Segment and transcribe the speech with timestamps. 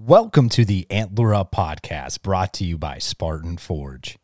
[0.00, 4.16] Welcome to the Antler Up podcast brought to you by Spartan Forge.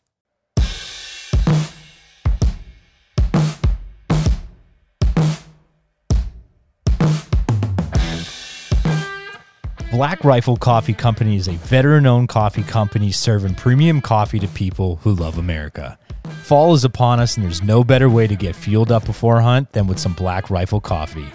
[9.90, 15.00] Black Rifle Coffee Company is a veteran owned coffee company serving premium coffee to people
[15.02, 15.98] who love America.
[16.44, 19.42] Fall is upon us, and there's no better way to get fueled up before a
[19.42, 21.26] hunt than with some Black Rifle coffee.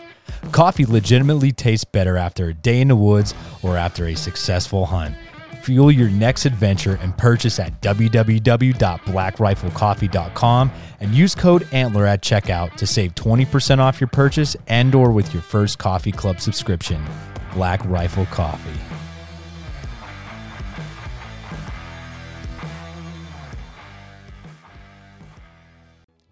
[0.51, 5.15] Coffee legitimately tastes better after a day in the woods or after a successful hunt.
[5.63, 12.87] Fuel your next adventure and purchase at www.blackriflecoffee.com and use code ANTLER at checkout to
[12.87, 17.03] save 20% off your purchase and or with your first coffee club subscription.
[17.53, 18.88] Black Rifle Coffee.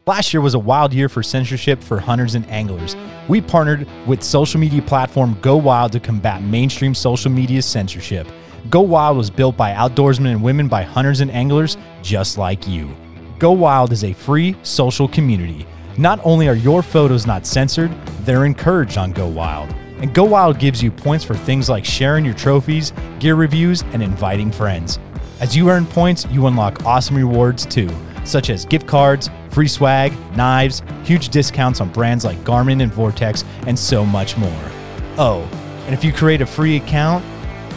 [0.07, 2.95] Last year was a wild year for censorship for hunters and anglers.
[3.27, 8.25] We partnered with social media platform Go Wild to combat mainstream social media censorship.
[8.70, 12.90] Go Wild was built by outdoorsmen and women by hunters and anglers just like you.
[13.37, 15.67] Go Wild is a free social community.
[15.98, 19.70] Not only are your photos not censored, they're encouraged on Go Wild.
[19.98, 24.01] And Go Wild gives you points for things like sharing your trophies, gear reviews, and
[24.01, 24.99] inviting friends.
[25.41, 27.89] As you earn points, you unlock awesome rewards too,
[28.23, 33.43] such as gift cards, free swag, knives, huge discounts on brands like Garmin and Vortex,
[33.65, 34.71] and so much more.
[35.17, 35.41] Oh,
[35.85, 37.23] and if you create a free account,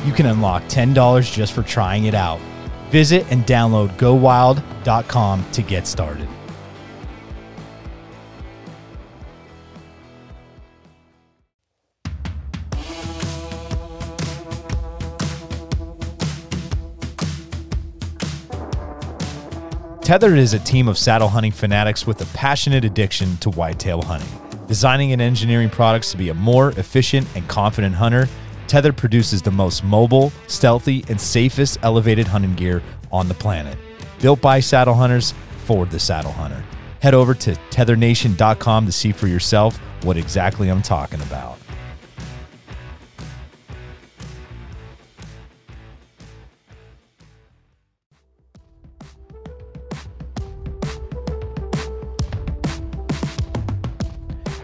[0.05, 2.41] you can unlock $10 just for trying it out.
[2.91, 6.29] Visit and download gowild.com to get started.
[20.11, 24.29] Tethrd is a team of saddle hunting fanatics with a passionate addiction to whitetail hunting.
[24.67, 28.29] Designing and engineering products to be a more efficient and confident hunter,
[28.67, 33.79] Tethrd produces the most mobile, stealthy, and safest elevated hunting gear on the planet.
[34.19, 36.65] Built by saddle hunters for the saddle hunter.
[36.99, 41.57] Head over to tethrdnation.com to see for yourself what exactly I'm talking about.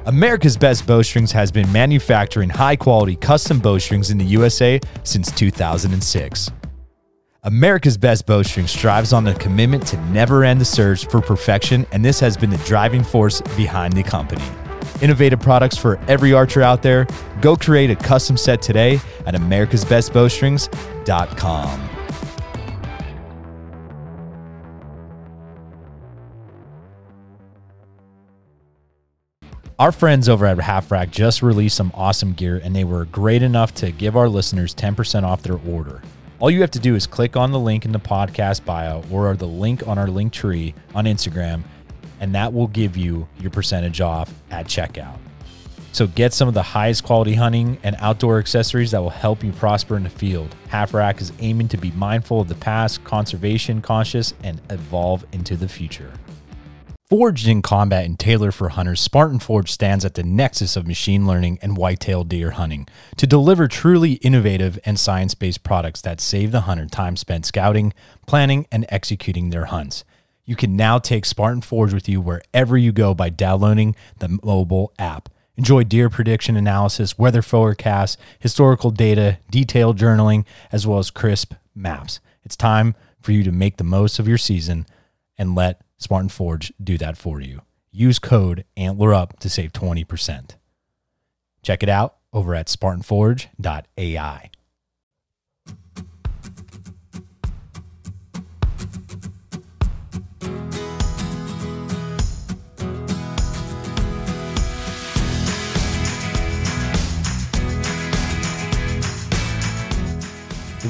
[0.07, 6.53] America's Best Bowstrings has been manufacturing high quality custom bowstrings in the USA since 2006.
[7.43, 12.05] America's Best Bowstring strives on the commitment to never end the search for perfection, and
[12.05, 14.45] this has been the driving force behind the company.
[15.03, 17.09] Innovative products for every archer out there.
[17.41, 21.96] Go create a custom set today at americasbestbowstrings.com.
[29.79, 33.43] Our friends over at Half Rack just released some awesome gear, and they were great
[33.43, 36.01] enough to give our listeners 10% off their order.
[36.39, 39.37] All you have to do is click on the link in the podcast bio or
[39.37, 41.63] the link on our Linktree on Instagram,
[42.21, 45.19] and that will give you your percentage off at checkout.
[45.93, 49.53] So get some of the highest quality hunting and outdoor accessories that will help you
[49.53, 50.57] prosper in the field.
[50.69, 55.55] Half Rack is aiming to be mindful of the past, conservation conscious, and evolve into
[55.55, 56.15] the future.
[57.09, 61.25] Forged in combat and tailored for hunters, Spartan Forge stands at the nexus of machine
[61.25, 66.51] learning and whitetail deer hunting to deliver truly innovative and science based products that save
[66.51, 67.95] the hunter time spent scouting,
[68.27, 70.03] planning, and executing their hunts.
[70.45, 74.93] You can now take Spartan Forge with you wherever you go by downloading the mobile
[74.99, 75.29] app.
[75.57, 82.19] Enjoy deer prediction analysis, weather forecasts, historical data, detailed journaling, as well as crisp maps.
[82.43, 84.87] It's time for you to make the most of your season
[85.39, 87.63] and let Spartan Forge do that for you.
[87.91, 90.57] Use code ANTLERUP to save 20%.
[91.63, 94.51] Check it out over at spartanforge.ai.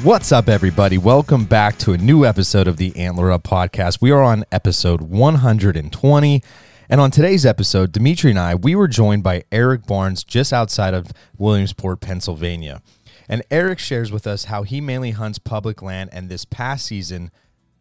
[0.03, 0.97] What's up, everybody?
[0.97, 3.99] Welcome back to a new episode of the Antler Up podcast.
[3.99, 6.43] We are on episode 120.
[6.89, 10.93] And on today's episode, Dimitri and I, we were joined by Eric Barnes just outside
[10.93, 12.81] of Williamsport, Pennsylvania.
[13.27, 17.31] And Eric shares with us how he mainly hunts public land and this past season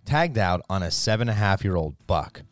[0.04, 2.42] tagged out on a seven and a half year old buck.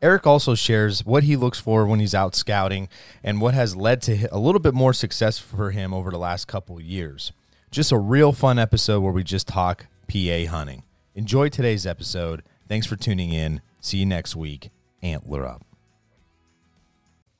[0.00, 2.88] Eric also shares what he looks for when he's out scouting
[3.24, 6.46] and what has led to a little bit more success for him over the last
[6.46, 7.32] couple of years.
[7.70, 10.82] Just a real fun episode where we just talk PA hunting.
[11.14, 12.42] Enjoy today's episode.
[12.68, 13.60] Thanks for tuning in.
[13.80, 14.70] See you next week.
[15.02, 15.64] Antler up.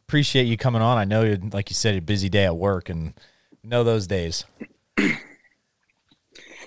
[0.06, 0.98] Appreciate you coming on.
[0.98, 3.14] I know, you like you said, a busy day at work, and
[3.64, 4.44] know those days.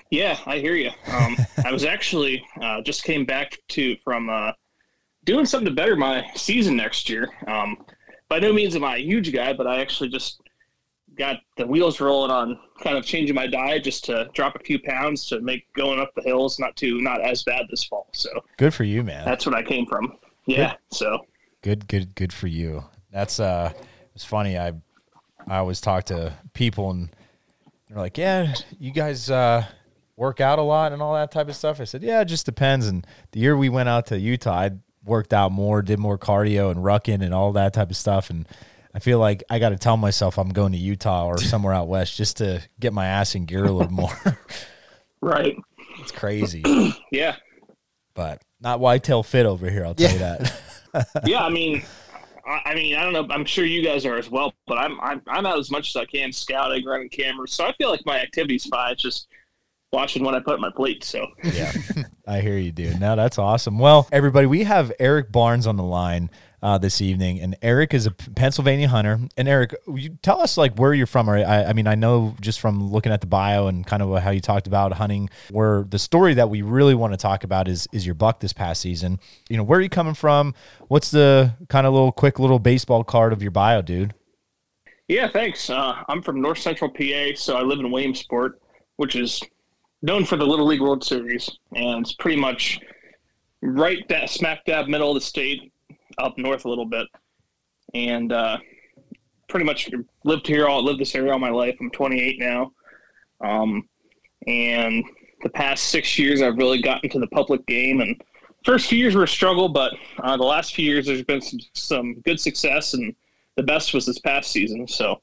[0.10, 0.92] Yeah, I hear you.
[1.08, 1.36] Um,
[1.66, 4.52] I was actually uh, just came back to from uh,
[5.24, 7.30] doing something to better my season next year.
[7.48, 7.84] Um,
[8.30, 10.40] by no means am I a huge guy, but I actually just
[11.18, 14.80] got the wheels rolling on kind of changing my diet just to drop a few
[14.80, 18.08] pounds to make going up the hills not too not as bad this fall.
[18.14, 19.26] So good for you, man.
[19.26, 20.18] That's what I came from.
[20.46, 20.72] Yeah.
[20.72, 20.98] Good.
[20.98, 21.26] So
[21.62, 22.84] good, good, good for you.
[23.12, 23.72] That's uh,
[24.16, 24.58] it's funny.
[24.58, 24.74] I
[25.48, 27.10] I always talk to people and
[27.88, 29.66] they're like, "Yeah, you guys uh,
[30.16, 32.46] work out a lot and all that type of stuff." I said, "Yeah, it just
[32.46, 34.72] depends." And the year we went out to Utah, I
[35.06, 38.48] worked out more, did more cardio and rucking and all that type of stuff, and
[38.94, 41.88] I feel like I got to tell myself I'm going to Utah or somewhere out
[41.88, 44.38] west just to get my ass in gear a little more.
[45.22, 45.58] right.
[46.00, 46.64] It's crazy.
[47.12, 47.38] yeah.
[48.14, 50.14] But not whitetail fit over here, I'll tell yeah.
[50.14, 51.12] you that.
[51.26, 51.84] yeah, I mean,
[52.46, 53.34] I, I, mean, I don't know.
[53.34, 55.96] I'm sure you guys are as well, but I'm I'm, I'm out as much as
[55.96, 57.54] I can scouting, running cameras.
[57.54, 58.92] So I feel like my activity's fine.
[58.92, 59.28] It's just
[59.92, 61.04] watching what I put on my plate.
[61.04, 61.72] So yeah,
[62.28, 63.00] I hear you, dude.
[63.00, 63.80] Now that's awesome.
[63.80, 66.30] Well, everybody, we have Eric Barnes on the line
[66.64, 69.20] uh, this evening, and Eric is a Pennsylvania hunter.
[69.36, 71.28] And Eric, you tell us like where you're from.
[71.28, 74.32] I, I mean, I know just from looking at the bio and kind of how
[74.32, 77.86] you talked about hunting, where the story that we really want to talk about is
[77.92, 79.20] is your buck this past season.
[79.50, 80.56] You know, where are you coming from?
[80.88, 84.14] What's the kind of little quick little baseball card of your bio, dude?
[85.10, 85.70] Yeah, thanks.
[85.70, 88.62] Uh, I'm from North Central PA, so I live in Williamsport,
[88.96, 89.42] which is
[90.02, 92.80] known for the Little League World Series, and it's pretty much
[93.62, 95.73] right that smack dab middle of the state
[96.18, 97.08] up north a little bit,
[97.94, 98.58] and uh,
[99.50, 99.90] pretty much
[100.24, 101.76] lived here all lived this area all my life.
[101.80, 102.72] I'm 28 now,
[103.42, 103.88] um,
[104.48, 105.04] and
[105.44, 108.02] the past six years I've really gotten to the public game.
[108.02, 108.22] And
[108.64, 111.60] first few years were a struggle, but uh, the last few years there's been some
[111.74, 113.16] some good success, and
[113.56, 114.88] the best was this past season.
[114.88, 115.22] So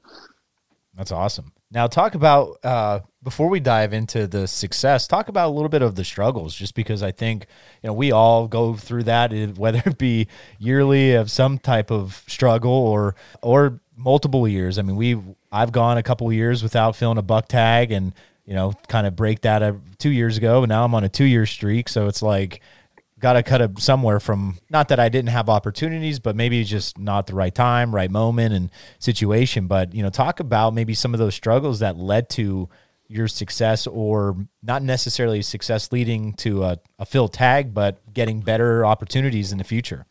[0.95, 1.53] that's awesome.
[1.71, 5.07] Now, talk about uh, before we dive into the success.
[5.07, 7.47] Talk about a little bit of the struggles, just because I think
[7.83, 10.27] you know we all go through that, whether it be
[10.59, 14.79] yearly of some type of struggle or or multiple years.
[14.79, 15.21] I mean, we
[15.53, 18.15] I've gone a couple years without filling a buck tag, and
[18.47, 21.09] you know, kind of break that uh, two years ago, and now I'm on a
[21.09, 21.89] two year streak.
[21.89, 22.61] So it's like
[23.21, 27.27] got to cut somewhere from not that I didn't have opportunities, but maybe just not
[27.27, 29.67] the right time, right moment, and situation.
[29.67, 32.69] But you know, talk about maybe some of those struggles that led to
[33.11, 38.87] your success, or not necessarily success leading to a, a fill tag, but getting better
[38.87, 40.07] opportunities in the future.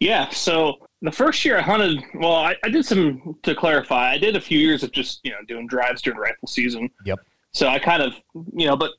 [0.00, 0.28] Yeah.
[0.30, 4.10] So the first year I hunted, well, I, I did some to clarify.
[4.10, 6.90] I did a few years of just you know doing drives during rifle season.
[7.04, 7.20] Yep.
[7.52, 8.14] So I kind of
[8.52, 8.92] you know, but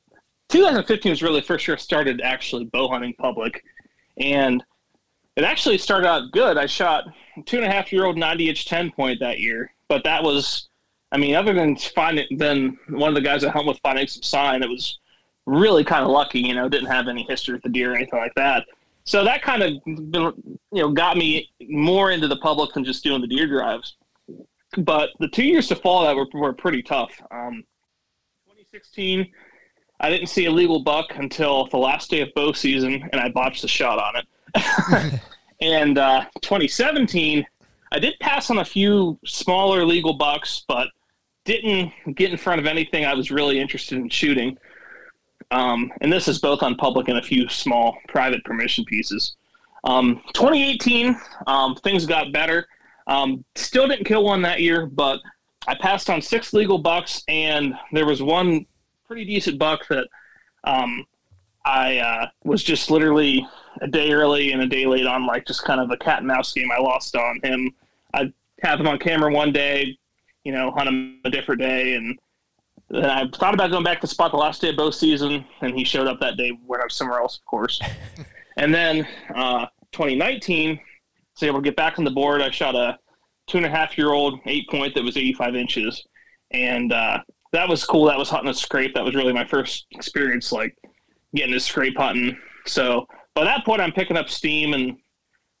[0.48, 3.62] 2015 was really the first year I started actually bow hunting public,
[4.16, 4.64] and
[5.36, 6.56] it actually started out good.
[6.56, 7.04] I shot
[7.46, 10.67] two and a half year old 90 inch 10 point that year, but that was,
[11.10, 14.62] I mean, other than finding, then one of the guys hunt with finding some sign,
[14.62, 14.98] it was
[15.46, 16.40] really kind of lucky.
[16.40, 18.66] You know, didn't have any history with the deer or anything like that.
[19.04, 20.32] So that kind of, you
[20.72, 23.96] know, got me more into the public than just doing the deer drives.
[24.76, 27.12] But the two years to follow that were, were pretty tough.
[27.30, 27.64] Um,
[28.44, 29.32] 2016
[30.00, 33.28] I didn't see a legal buck until the last day of bow season, and I
[33.30, 35.20] botched the shot on it.
[35.60, 37.44] and uh, 2017,
[37.90, 40.88] I did pass on a few smaller legal bucks, but
[41.48, 44.58] didn't get in front of anything I was really interested in shooting.
[45.50, 49.34] Um, and this is both on public and a few small private permission pieces.
[49.84, 52.66] Um, 2018, um, things got better.
[53.06, 55.20] Um, still didn't kill one that year, but
[55.66, 58.66] I passed on six legal bucks, and there was one
[59.06, 60.06] pretty decent buck that
[60.64, 61.06] um,
[61.64, 63.46] I uh, was just literally
[63.80, 66.26] a day early and a day late on, like just kind of a cat and
[66.26, 66.70] mouse game.
[66.70, 67.74] I lost on him.
[68.12, 68.30] I
[68.62, 69.96] have him on camera one day,
[70.48, 72.18] you know, hunt him a different day, and
[72.88, 75.74] then I thought about going back to spot the last day of bow season, and
[75.76, 77.78] he showed up that day where I was somewhere else, of course.
[78.56, 80.80] and then uh, 2019,
[81.34, 82.40] was able to get back on the board.
[82.40, 82.98] I shot a
[83.46, 86.02] two and a half year old eight point that was 85 inches,
[86.50, 87.18] and uh,
[87.52, 88.06] that was cool.
[88.06, 88.94] That was hunting a scrape.
[88.94, 90.74] That was really my first experience, like
[91.34, 92.38] getting a scrape hunting.
[92.64, 94.72] So by that point, I'm picking up steam.
[94.72, 94.96] And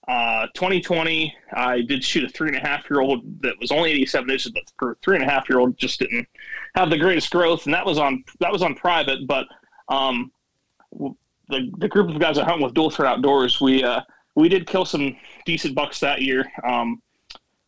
[0.08, 3.90] uh, 2020, I did shoot a three and a half year old that was only
[3.92, 6.26] 87 inches, but for three and a half year old, just didn't
[6.74, 7.66] have the greatest growth.
[7.66, 9.26] And that was on that was on private.
[9.26, 9.46] But
[9.88, 10.32] um,
[11.48, 14.00] the the group of guys I hunt with Dual Threat Outdoors, we uh,
[14.34, 16.50] we did kill some decent bucks that year.
[16.64, 17.02] Um,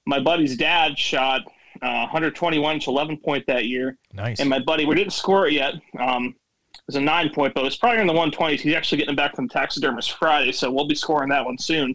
[0.07, 1.43] my buddy's dad shot
[1.83, 3.99] uh, 121 inch 11 point that year.
[4.15, 4.41] Nice.
[4.41, 5.75] And my buddy, we didn't score it yet.
[5.99, 6.35] Um,
[6.75, 8.61] it was a nine point, but it was probably in the 120s.
[8.61, 11.95] He's actually getting back from taxidermist Friday, so we'll be scoring that one soon.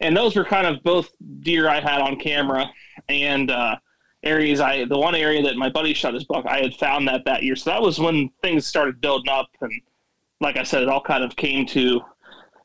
[0.00, 2.70] And those were kind of both deer I had on camera,
[3.08, 3.76] and uh,
[4.22, 7.24] areas I the one area that my buddy shot his buck I had found that
[7.26, 7.56] that year.
[7.56, 9.72] So that was when things started building up and
[10.40, 12.02] like I said, it all kind of came to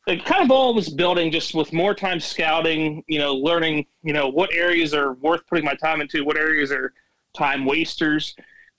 [0.07, 4.13] it kind of all was building just with more time scouting, you know, learning, you
[4.13, 6.93] know, what areas are worth putting my time into, what areas are
[7.37, 8.35] time wasters,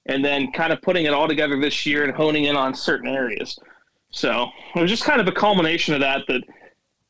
[0.07, 3.09] and then kind of putting it all together this year and honing in on certain
[3.09, 3.59] areas.
[4.11, 6.43] So it was just kind of a culmination of that that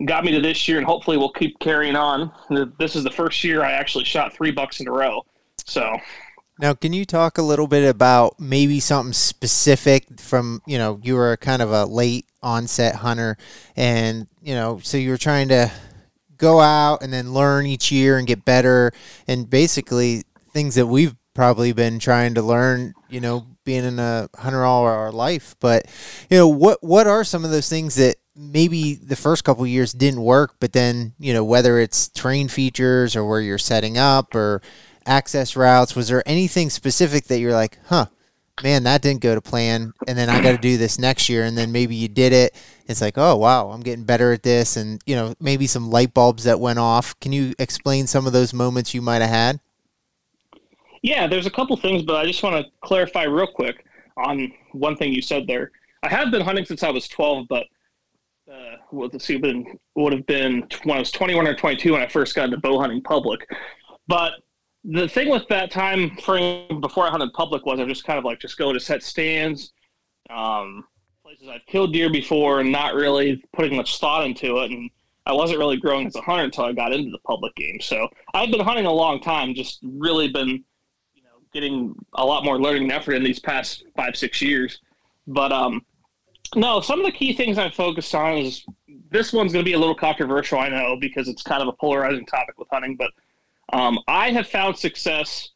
[0.04, 2.32] got me to this year, and hopefully we'll keep carrying on.
[2.78, 5.24] This is the first year I actually shot three bucks in a row.
[5.66, 5.98] So
[6.60, 11.14] now, can you talk a little bit about maybe something specific from, you know, you
[11.14, 13.38] were kind of a late onset hunter
[13.76, 15.72] and, you know, so you were trying to
[16.36, 18.92] go out and then learn each year and get better
[19.26, 24.28] and basically things that we've probably been trying to learn, you know, being in a
[24.36, 25.56] hunter all our life.
[25.60, 25.86] But,
[26.28, 29.92] you know, what what are some of those things that maybe the first couple years
[29.92, 34.34] didn't work, but then, you know, whether it's terrain features or where you're setting up
[34.34, 34.62] or
[35.06, 35.96] access routes?
[35.96, 38.06] Was there anything specific that you're like, huh,
[38.62, 41.44] man, that didn't go to plan, and then I got to do this next year,
[41.44, 42.54] and then maybe you did it.
[42.86, 46.14] It's like, oh wow, I'm getting better at this, and you know, maybe some light
[46.14, 47.18] bulbs that went off.
[47.20, 49.60] Can you explain some of those moments you might have had?
[51.02, 54.96] Yeah, there's a couple things, but I just want to clarify real quick on one
[54.96, 55.70] thing you said there.
[56.02, 57.66] I have been hunting since I was 12, but
[58.50, 62.08] uh, would have been would have been when I was 21 or 22 when I
[62.08, 63.48] first got into bow hunting public.
[64.08, 64.32] But
[64.84, 68.24] the thing with that time frame before I hunted public was I just kind of
[68.24, 69.72] like just go to set stands,
[70.30, 70.84] um,
[71.22, 74.70] places I've killed deer before, and not really putting much thought into it.
[74.70, 74.90] And
[75.26, 77.78] I wasn't really growing as a hunter until I got into the public game.
[77.80, 80.64] So I've been hunting a long time, just really been,
[81.14, 84.80] you know, getting a lot more learning and effort in these past five six years.
[85.26, 85.82] But um,
[86.56, 88.64] no, some of the key things I focused on is
[89.10, 91.72] this one's going to be a little controversial, I know, because it's kind of a
[91.72, 93.10] polarizing topic with hunting, but
[93.72, 95.50] um, I have found success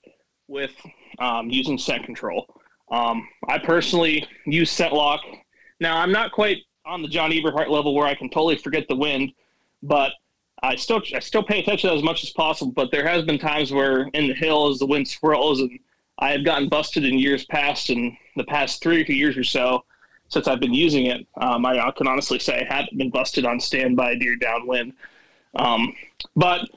[0.49, 0.73] with
[1.19, 2.47] um, using scent control.
[2.91, 5.19] Um, I personally use ScentLok.
[5.81, 8.97] Now, I'm not quite on the John Eberhart level where I can totally forget the
[8.97, 9.33] wind,
[9.83, 10.13] but
[10.63, 12.73] I still I still pay attention to as much as possible.
[12.73, 15.79] But there has been times where in the hills the wind swirls, and
[16.19, 17.91] I have gotten busted in years past.
[17.91, 19.85] In the past three or two years or so,
[20.35, 23.47] since I've been using it, um, I, I, can honestly say I haven't been busted
[23.47, 24.93] on standby deer downwind.
[25.55, 25.95] Um,
[26.37, 26.69] but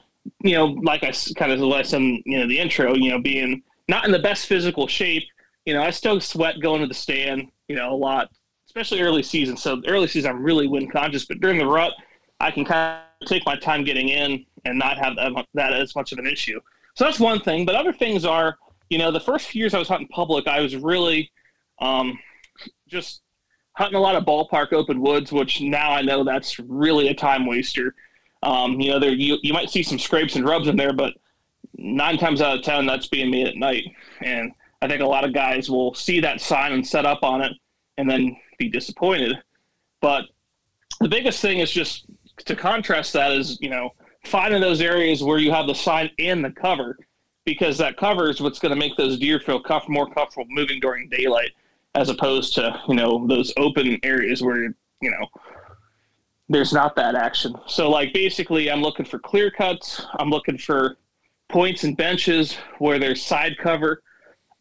[0.42, 4.04] you know, like I kind of lesson, you know, the intro, you know, being not
[4.04, 5.24] in the best physical shape,
[5.66, 8.30] you know, I still sweat going to the stand, you know, a lot,
[8.66, 9.56] especially early season.
[9.56, 11.92] So early season, I'm really wind conscious, but during the rut,
[12.40, 15.96] I can kind of take my time getting in and not have that, that as
[15.96, 16.60] much of an issue.
[16.94, 17.66] So that's one thing.
[17.66, 18.56] But other things are,
[18.90, 21.30] you know, the first few years I was hunting public, I was really
[21.80, 22.18] um,
[22.86, 23.22] just
[23.78, 27.46] hunting a lot of ballpark open woods, which now I know that's really a time
[27.46, 27.94] waster.
[28.42, 31.14] Um, you know, there you, you might see some scrapes and rubs in there, but
[31.76, 33.84] nine times out of ten, that's being made at night.
[34.20, 34.50] And
[34.82, 37.52] I think a lot of guys will see that sign and set up on it
[37.98, 39.38] and then be disappointed.
[40.00, 40.24] But
[41.00, 42.06] the biggest thing is just
[42.46, 43.90] to contrast that is, you know,
[44.24, 46.98] finding those areas where you have the sign and the cover
[47.44, 51.08] because that cover is what's going to make those deer feel more comfortable moving during
[51.08, 51.52] daylight
[51.94, 55.26] as opposed to, you know, those open areas where, you know,
[56.48, 57.54] there's not that action.
[57.66, 60.06] So like basically I'm looking for clear cuts.
[60.18, 60.96] I'm looking for
[61.48, 64.02] points and benches where there's side cover.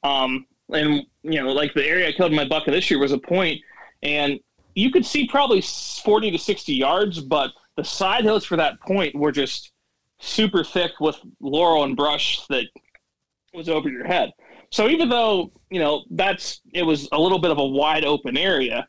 [0.03, 3.17] Um, and you know, like the area I killed my bucket this year was a
[3.17, 3.62] point
[4.03, 4.39] and
[4.75, 9.15] you could see probably 40 to 60 yards, but the side hills for that point
[9.15, 9.72] were just
[10.19, 12.65] super thick with laurel and brush that
[13.53, 14.31] was over your head.
[14.69, 18.38] So even though, you know, that's it was a little bit of a wide open
[18.38, 18.86] area,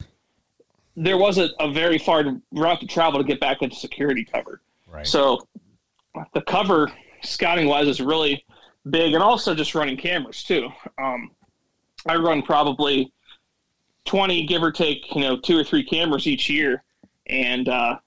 [0.97, 4.61] there wasn't a very far route to travel to get back into security cover.
[4.87, 5.07] Right.
[5.07, 5.47] So
[6.35, 6.91] the cover
[7.23, 8.45] scouting wise is really
[8.91, 10.69] big, and also just running cameras too.
[10.99, 11.31] Um,
[12.07, 13.13] I run probably
[14.05, 16.83] twenty, give or take, you know, two or three cameras each year,
[17.27, 17.99] and uh,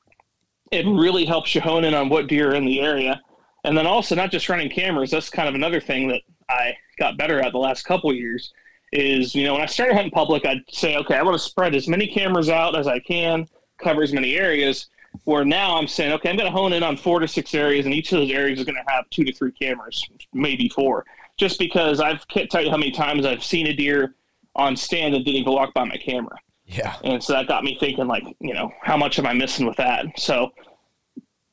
[0.72, 3.22] it really helps you hone in on what deer are in the area.
[3.64, 5.12] And then also not just running cameras.
[5.12, 6.22] That's kind of another thing that
[6.52, 8.54] I got better at the last couple years
[8.92, 11.74] is, you know, when I started hunting public, I'd say, okay, I want to spread
[11.76, 14.88] as many cameras out as I can, cover as many areas.
[15.26, 17.86] Where now I'm saying, okay, I'm going to hone in on four to six areas,
[17.86, 21.06] and each of those areas is going to have two to three cameras, maybe four.
[21.38, 24.16] Just because I can't tell you how many times I've seen a deer
[24.56, 26.38] on stand and didn't even walk by my camera.
[26.66, 26.96] Yeah.
[27.04, 29.76] And so that got me thinking, like, you know, how much am I missing with
[29.78, 30.06] that?
[30.18, 30.52] So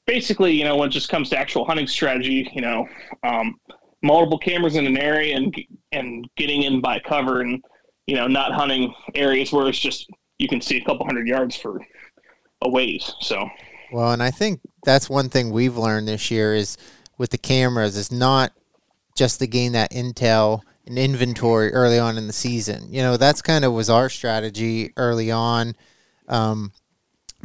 [0.07, 2.87] basically, you know, when it just comes to actual hunting strategy, you know,
[3.25, 3.59] um,
[4.03, 5.55] multiple cameras in an area and
[5.93, 7.63] and getting in by cover and
[8.07, 11.57] you know not hunting areas where it's just you can see a couple hundred yards
[11.57, 11.81] for
[12.63, 13.13] a ways.
[13.21, 13.49] So
[13.93, 16.77] well, and I think that's one thing we've learned this year is
[17.17, 18.53] with the cameras is not
[19.17, 22.93] just to gain that intel and inventory early on in the season.
[22.93, 25.75] You know, that's kind of was our strategy early on.
[26.29, 26.73] Um,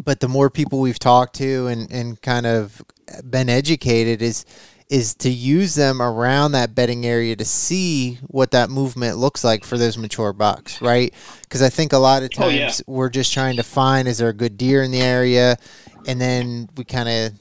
[0.04, 2.82] but the more people we've talked to and, and kind of
[3.30, 4.46] been educated is
[4.90, 9.63] is to use them around that bedding area to see what that movement looks like
[9.63, 11.13] for those mature bucks, right?
[11.42, 12.72] Because I think a lot of times oh, yeah.
[12.88, 15.58] we're just trying to find is there a good deer in the area,
[16.08, 17.34] and then we kind of,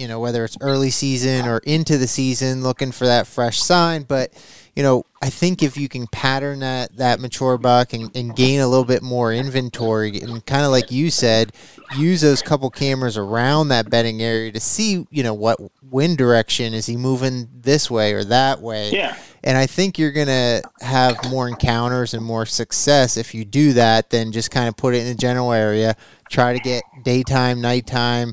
[0.00, 4.04] you know, whether it's early season or into the season, looking for that fresh sign,
[4.04, 4.32] but
[4.74, 8.60] you know, I think if you can pattern that that mature buck and, and gain
[8.60, 11.52] a little bit more inventory and kind of like you said,
[11.98, 16.72] use those couple cameras around that bedding area to see, you know, what wind direction
[16.72, 18.92] is he moving this way or that way.
[18.92, 19.18] Yeah.
[19.44, 24.08] And I think you're gonna have more encounters and more success if you do that
[24.08, 25.94] than just kind of put it in a general area,
[26.30, 28.32] try to get daytime, nighttime,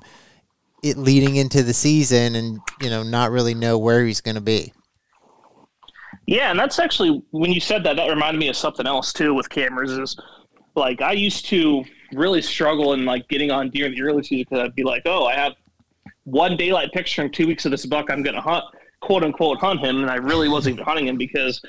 [0.83, 4.73] it leading into the season and, you know, not really know where he's gonna be.
[6.25, 9.33] Yeah, and that's actually when you said that, that reminded me of something else too
[9.33, 9.91] with cameras.
[9.91, 10.17] Is
[10.75, 14.45] like I used to really struggle in like getting on deer in the early season
[14.49, 15.53] because I'd be like, oh, I have
[16.25, 18.65] one daylight picture in two weeks of this buck I'm going to hunt,
[18.99, 21.61] quote unquote, hunt him, and I really wasn't hunting him because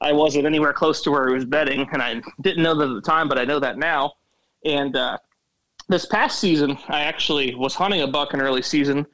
[0.00, 2.94] I wasn't anywhere close to where he was bedding, and I didn't know that at
[2.94, 4.12] the time, but I know that now.
[4.64, 5.18] And uh,
[5.88, 9.06] this past season, I actually was hunting a buck in early season,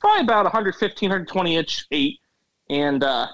[0.00, 2.20] probably about 115, 120 inch eight,
[2.70, 3.28] and uh,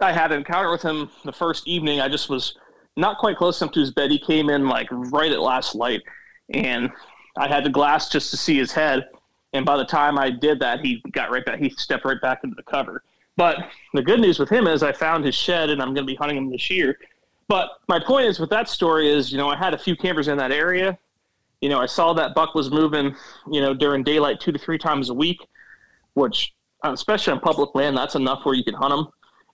[0.00, 2.00] I had an encounter with him the first evening.
[2.00, 2.56] I just was
[2.96, 4.10] not quite close enough to his bed.
[4.10, 6.02] He came in like right at last light,
[6.52, 6.90] and
[7.36, 9.08] I had the glass just to see his head.
[9.52, 11.58] And by the time I did that, he got right back.
[11.58, 13.02] He stepped right back into the cover.
[13.36, 13.56] But
[13.94, 16.16] the good news with him is I found his shed, and I'm going to be
[16.16, 16.98] hunting him this year.
[17.48, 20.28] But my point is with that story is, you know, I had a few cameras
[20.28, 20.98] in that area.
[21.60, 23.14] You know, I saw that buck was moving,
[23.50, 25.38] you know, during daylight two to three times a week,
[26.14, 29.08] which, especially on public land, that's enough where you can hunt them.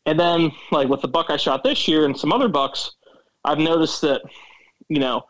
[0.06, 2.92] And then, like with the buck I shot this year and some other bucks,
[3.44, 4.22] I've noticed that,
[4.88, 5.24] you know,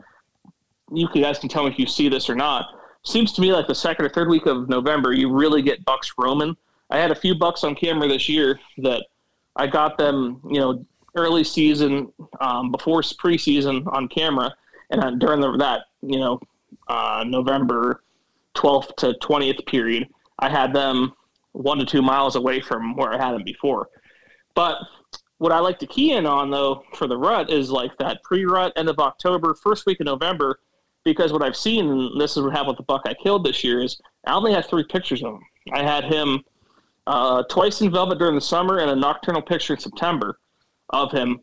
[0.93, 2.67] you guys can tell me if you see this or not.
[3.05, 6.13] Seems to me like the second or third week of November, you really get bucks
[6.19, 6.57] roaming.
[6.91, 9.07] I had a few bucks on camera this year that
[9.57, 10.85] I got them, you know,
[11.15, 14.55] early season um, before preseason on camera,
[14.91, 16.39] and during the, that, you know,
[16.89, 18.03] uh, November
[18.55, 21.13] 12th to 20th period, I had them
[21.53, 23.89] one to two miles away from where I had them before.
[24.55, 24.79] But
[25.39, 28.73] what I like to key in on though for the rut is like that pre-rut
[28.77, 30.61] end of October, first week of November,
[31.05, 33.63] because what I've seen, and this is what happened with the buck I killed this
[33.63, 35.41] year, is I only had three pictures of him.
[35.73, 36.43] I had him
[37.07, 40.39] uh, twice in velvet during the summer and a nocturnal picture in September
[40.91, 41.41] of him.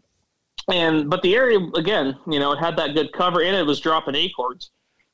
[0.71, 3.79] And but the area again, you know, it had that good cover and it was
[3.79, 4.71] dropping acorns.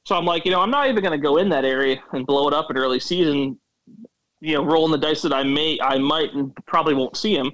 [0.10, 2.26] So I'm like, you know, I'm not even going to go in that area and
[2.26, 3.60] blow it up in early season.
[4.41, 7.52] You know, rolling the dice that I may, I might, and probably won't see him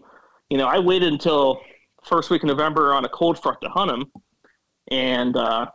[0.50, 1.62] you know, I waited until
[2.04, 4.12] first week of November on a cold front to hunt him,
[4.92, 5.68] and uh,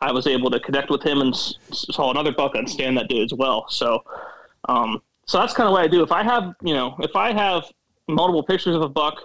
[0.00, 3.22] I was able to connect with him and saw another buck on stand that day
[3.22, 3.66] as well.
[3.68, 4.02] So,
[4.68, 6.02] um, so that's kind of what I do.
[6.02, 7.64] If I have, you know, if I have
[8.08, 9.22] multiple pictures of a buck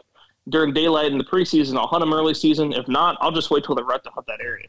[0.49, 2.73] during daylight in the preseason, I'll hunt him early season.
[2.73, 4.67] If not, I'll just wait till the rut to hunt that area.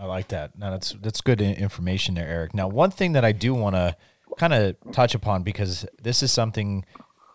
[0.00, 0.58] I like that.
[0.58, 2.54] Now that's that's good information there, Eric.
[2.54, 3.94] Now, one thing that I do want to
[4.38, 6.86] kind of touch upon because this is something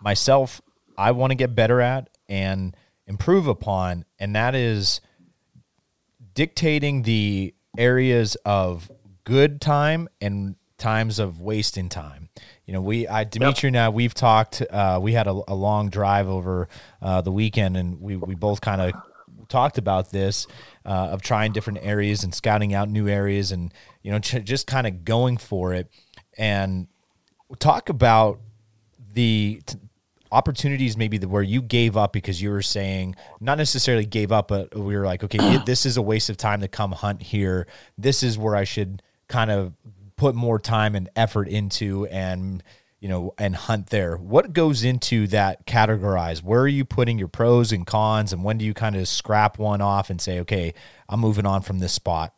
[0.02, 0.62] myself
[0.98, 2.76] I want to get better at and
[3.06, 5.00] improve upon, and that is
[6.34, 8.92] dictating the areas of
[9.26, 12.30] good time and times of wasting time.
[12.66, 13.76] You know, we, I, Dimitri yep.
[13.76, 16.68] and I, we've talked, uh, we had a, a long drive over
[17.02, 18.94] uh, the weekend and we, we both kind of
[19.50, 20.48] talked about this
[20.86, 24.68] uh, of trying different areas and scouting out new areas and, you know, ch- just
[24.68, 25.90] kind of going for it.
[26.38, 26.88] And
[27.60, 28.40] talk about
[29.14, 29.78] the, t-
[30.32, 34.50] opportunities maybe the, where you gave up because you were saying not necessarily gave up
[34.50, 37.68] but we were like okay this is a waste of time to come hunt here.
[37.98, 39.74] This is where i should kind of
[40.18, 42.64] put more time and effort into and
[43.06, 44.18] you know and hunt there.
[44.18, 48.58] What goes into that categorize where are you putting your pros and cons and when
[48.58, 50.74] do you kind of scrap one off and say okay
[51.08, 52.34] i'm moving on from this spot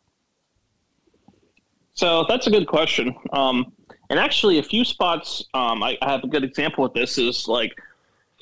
[1.94, 3.16] so that's a good question.
[3.32, 3.72] Um,
[4.10, 7.48] and actually, a few spots, um, I, I, have a good example of this is
[7.48, 7.74] like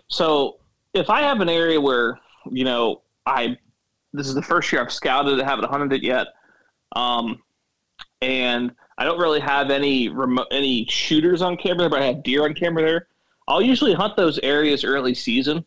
[0.07, 0.57] so
[0.95, 3.55] if I have an area where, you know, I
[4.13, 6.27] this is the first year I've scouted, I haven't hunted it yet,
[6.95, 7.43] um,
[8.21, 10.13] and I don't really have any
[10.51, 13.07] any shooters on camera, but I have deer on camera there.
[13.47, 15.65] I'll usually hunt those areas early season,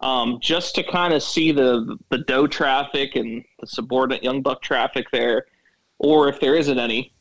[0.00, 4.62] um, just to kind of see the the doe traffic and the subordinate young buck
[4.62, 5.46] traffic there,
[5.98, 7.12] or if there isn't any.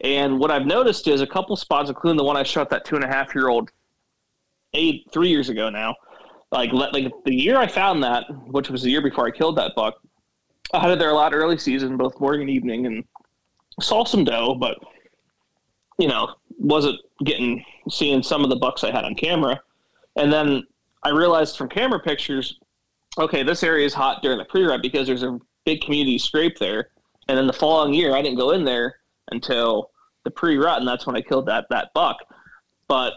[0.00, 2.96] And what I've noticed is a couple spots, including the one I shot that two
[2.96, 3.70] and a half year old
[4.74, 5.94] eight three years ago now
[6.52, 9.74] like like the year I found that, which was the year before I killed that
[9.74, 10.00] buck,
[10.72, 13.04] I it there a lot early season, both morning and evening, and
[13.80, 14.78] saw some doe, but
[15.98, 19.60] you know wasn't getting seeing some of the bucks I had on camera,
[20.16, 20.62] and then
[21.02, 22.58] I realized from camera pictures,
[23.18, 26.90] okay, this area is hot during the pre-rut because there's a big community scrape there,
[27.28, 28.96] and then the following year I didn't go in there
[29.30, 29.90] until
[30.24, 32.18] the pre-rut, and that's when I killed that that buck.
[32.88, 33.14] But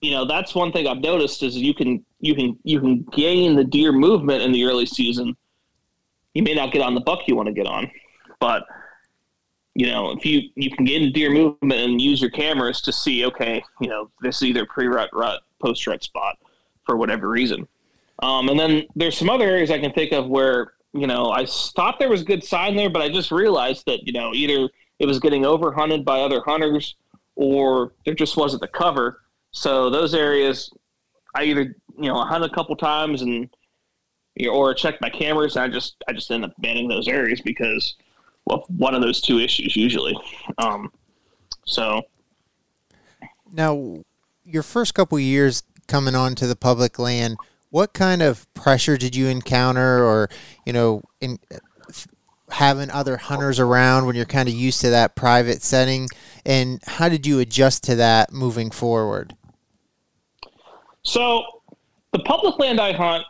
[0.00, 3.56] you know that's one thing I've noticed is you can you can you can gain
[3.56, 5.36] the deer movement in the early season.
[6.34, 7.90] You may not get on the buck you want to get on,
[8.38, 8.64] but
[9.74, 12.92] you know if you you can get into deer movement and use your cameras to
[12.92, 16.36] see okay you know this is either pre-rut rut post rut spot
[16.90, 17.68] for whatever reason.
[18.20, 21.46] Um, and then there's some other areas I can think of where you know I
[21.46, 25.06] thought there was good sign there, but I just realized that you know either it
[25.06, 26.96] was getting over hunted by other hunters
[27.36, 29.20] or there just wasn't the cover.
[29.52, 30.70] So those areas,
[31.34, 33.48] I either you know I hunt a couple times and
[34.50, 37.94] or check my cameras, and I just I just end up banning those areas because
[38.46, 40.16] well one of those two issues usually.
[40.58, 40.92] Um,
[41.64, 42.02] so
[43.52, 44.02] now,
[44.44, 47.36] your first couple years coming onto the public land,
[47.70, 50.28] what kind of pressure did you encounter, or
[50.64, 51.38] you know, in
[52.50, 56.08] having other hunters around when you're kind of used to that private setting,
[56.44, 59.34] and how did you adjust to that moving forward?
[61.02, 61.44] So,
[62.12, 63.24] the public land I hunt,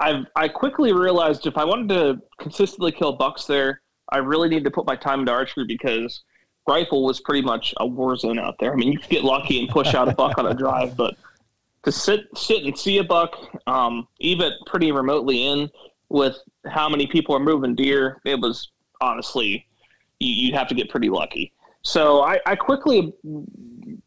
[0.00, 4.64] I I quickly realized if I wanted to consistently kill bucks there, I really need
[4.64, 6.22] to put my time into archery because
[6.66, 8.72] rifle was pretty much a war zone out there.
[8.72, 11.16] I mean, you could get lucky and push out a buck on a drive, but
[11.84, 15.70] to sit sit and see a buck, um, even pretty remotely in
[16.08, 19.66] with how many people are moving deer, it was honestly
[20.20, 21.52] you, would have to get pretty lucky.
[21.82, 23.12] So I, I quickly,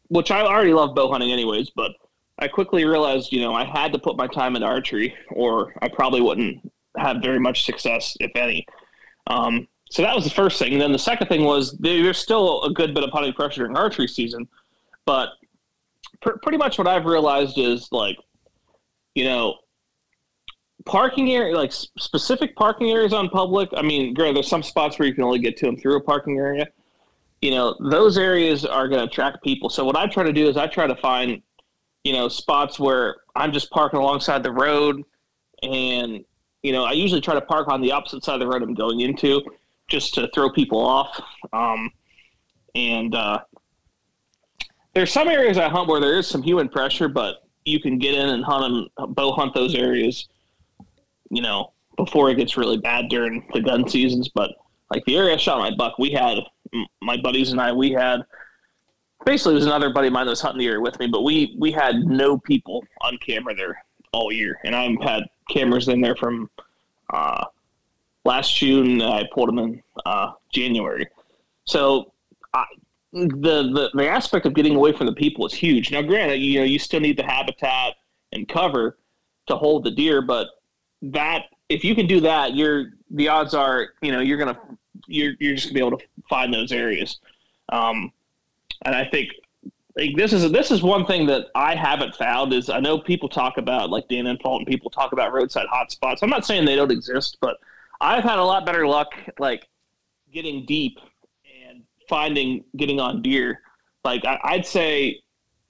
[0.08, 1.92] which I already love bow hunting anyways, but
[2.38, 5.88] I quickly realized you know I had to put my time into archery, or I
[5.88, 8.66] probably wouldn't have very much success, if any.
[9.26, 10.72] Um, so that was the first thing.
[10.72, 13.76] And then the second thing was there's still a good bit of hunting pressure during
[13.76, 14.48] archery season,
[15.04, 15.30] but
[16.22, 18.16] pr- pretty much what I've realized is like,
[19.16, 19.56] you know,
[20.86, 23.68] parking area, like specific parking areas on public.
[23.76, 26.00] I mean, granted, there's some spots where you can only get to them through a
[26.00, 26.68] parking area.
[27.42, 29.70] You know, those areas are going to attract people.
[29.70, 31.42] So what I try to do is I try to find,
[32.04, 35.02] you know, spots where I'm just parking alongside the road,
[35.64, 36.24] and
[36.62, 38.74] you know, I usually try to park on the opposite side of the road I'm
[38.74, 39.42] going into,
[39.90, 41.20] just to throw people off.
[41.52, 41.90] Um,
[42.74, 43.40] and uh,
[44.94, 48.14] there's some areas I hunt where there is some human pressure, but you can get
[48.14, 50.28] in and hunt them, bow hunt those areas,
[51.30, 54.30] you know, before it gets really bad during the gun seasons.
[54.34, 54.52] But
[54.90, 56.38] like the area I shot my buck, we had
[57.02, 58.20] my buddies and I, we had
[59.24, 61.22] basically it was another buddy of mine that was hunting the area with me, but
[61.22, 66.00] we we had no people on camera there all year, and I've had cameras in
[66.00, 66.50] there from
[67.12, 67.44] uh,
[68.24, 69.02] last June.
[69.02, 71.06] I pulled them in uh, January,
[71.64, 72.12] so
[72.54, 72.64] I,
[73.12, 73.30] the,
[73.72, 75.90] the the aspect of getting away from the people is huge.
[75.90, 77.94] Now, granted, you know you still need the habitat
[78.32, 78.98] and cover
[79.46, 80.48] to hold the deer, but
[81.02, 84.58] that if you can do that, you're the odds are you know you're gonna
[85.06, 87.18] you're you're just gonna be able to find those areas.
[87.70, 88.12] Um,
[88.84, 89.30] and I think
[89.96, 93.28] like this is this is one thing that I haven't found is I know people
[93.28, 96.18] talk about like Dan and people talk about roadside hotspots.
[96.22, 97.58] I'm not saying they don't exist, but
[98.00, 99.68] I've had a lot better luck like
[100.32, 100.98] getting deep
[101.68, 103.60] and finding getting on deer.
[104.04, 105.20] Like I, would say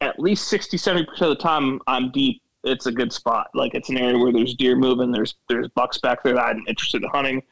[0.01, 3.49] at least 60, 70% of the time I'm deep, it's a good spot.
[3.55, 6.65] Like it's an area where there's deer moving, there's there's bucks back there that I'm
[6.69, 7.43] interested in hunting.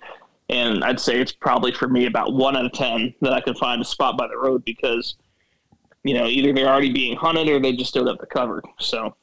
[0.51, 3.55] And I'd say it's probably for me about one out of ten that I can
[3.55, 5.17] find a spot by the road because,
[6.05, 8.63] you know, either they're already being hunted or they just don't have the cover.
[8.79, 9.15] So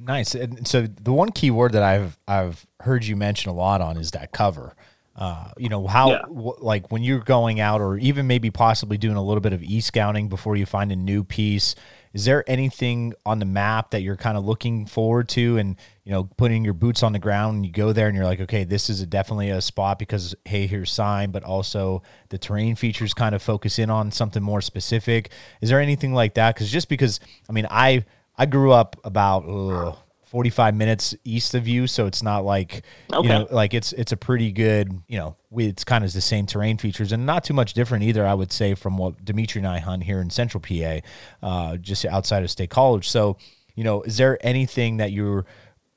[0.00, 0.34] nice.
[0.34, 3.96] And so the one key word that I've I've heard you mention a lot on
[3.96, 4.74] is that cover.
[5.16, 6.22] Uh, you know how yeah.
[6.22, 9.62] w- like when you're going out or even maybe possibly doing a little bit of
[9.62, 11.74] e-scouting before you find a new piece
[12.12, 16.12] is there anything on the map that you're kind of looking forward to and you
[16.12, 18.64] know putting your boots on the ground and you go there and you're like okay
[18.64, 23.14] this is a, definitely a spot because hey here's sign but also the terrain features
[23.14, 26.88] kind of focus in on something more specific is there anything like that because just
[26.88, 28.04] because i mean i
[28.40, 33.26] i grew up about ugh, 45 minutes east of you so it's not like okay.
[33.26, 36.20] you know like it's it's a pretty good you know we, it's kind of the
[36.20, 39.58] same terrain features and not too much different either i would say from what dimitri
[39.58, 41.00] and i hunt here in central pa
[41.42, 43.36] uh, just outside of state college so
[43.74, 45.44] you know is there anything that you're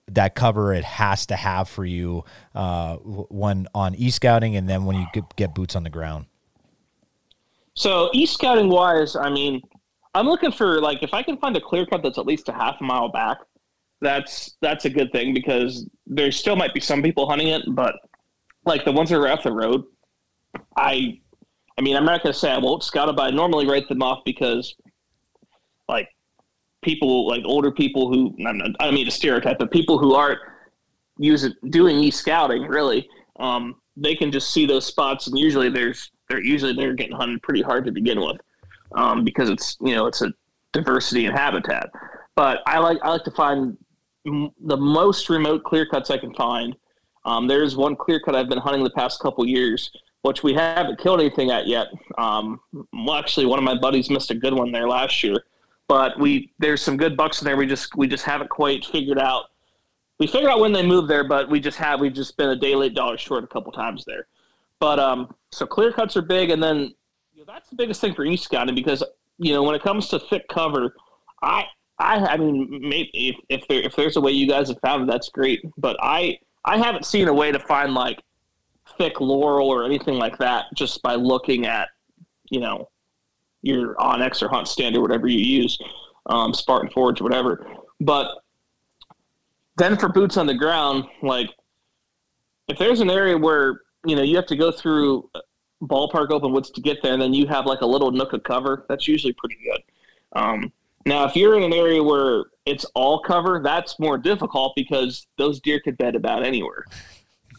[0.07, 2.25] that cover it has to have for you
[2.55, 6.25] uh, when on e-scouting and then when you get, get boots on the ground
[7.75, 9.61] so e-scouting wise i mean
[10.15, 12.53] i'm looking for like if i can find a clear cut that's at least a
[12.53, 13.39] half a mile back
[14.03, 17.95] that's that's a good thing because there still might be some people hunting it, but
[18.65, 19.83] like the ones that are off the road,
[20.77, 21.19] I,
[21.77, 24.03] I mean, I'm not to say I won't scout it, but I normally write them
[24.03, 24.75] off because,
[25.87, 26.07] like,
[26.83, 30.39] people like older people who not, I don't mean to stereotype, but people who aren't
[31.17, 33.07] using doing e scouting really,
[33.39, 37.41] um, they can just see those spots, and usually there's they're usually they're getting hunted
[37.41, 38.37] pretty hard to begin with,
[38.95, 40.33] um, because it's you know it's a
[40.71, 41.89] diversity in habitat.
[42.35, 43.77] But I like I like to find
[44.25, 46.75] the most remote clear cuts I can find.
[47.25, 49.91] Um, there's one clear cut I've been hunting the past couple years,
[50.23, 51.87] which we haven't killed anything at yet.
[52.17, 52.59] Um,
[52.91, 55.43] well, actually, one of my buddies missed a good one there last year,
[55.87, 57.57] but we there's some good bucks in there.
[57.57, 59.45] We just we just haven't quite figured out.
[60.19, 62.55] We figured out when they moved there, but we just have we've just been a
[62.55, 64.27] day late, dollar short a couple times there.
[64.79, 66.93] But um, so clear cuts are big, and then
[67.45, 69.03] that's the biggest thing for e scouting because
[69.37, 70.93] you know when it comes to thick cover,
[71.41, 71.65] I
[71.99, 75.03] I, I mean, maybe if, if there if there's a way you guys have found
[75.03, 75.61] it, that's great.
[75.77, 78.21] But I I haven't seen a way to find like
[78.97, 81.89] thick laurel or anything like that just by looking at
[82.49, 82.89] you know
[83.61, 85.79] your onX or HuntStand or whatever you use,
[86.25, 87.65] um, Spartan Forge, or whatever.
[88.01, 88.27] But
[89.77, 91.49] then for boots on the ground, like
[92.67, 95.29] if there's an area where you know you have to go through
[95.87, 98.43] ballpark open woods to get there, and then you have like a little nook of
[98.43, 99.81] cover, that's usually pretty good.
[100.33, 100.71] Um,
[101.05, 105.59] now, if you're in an area where it's all cover, that's more difficult because those
[105.59, 106.85] deer could bed about anywhere.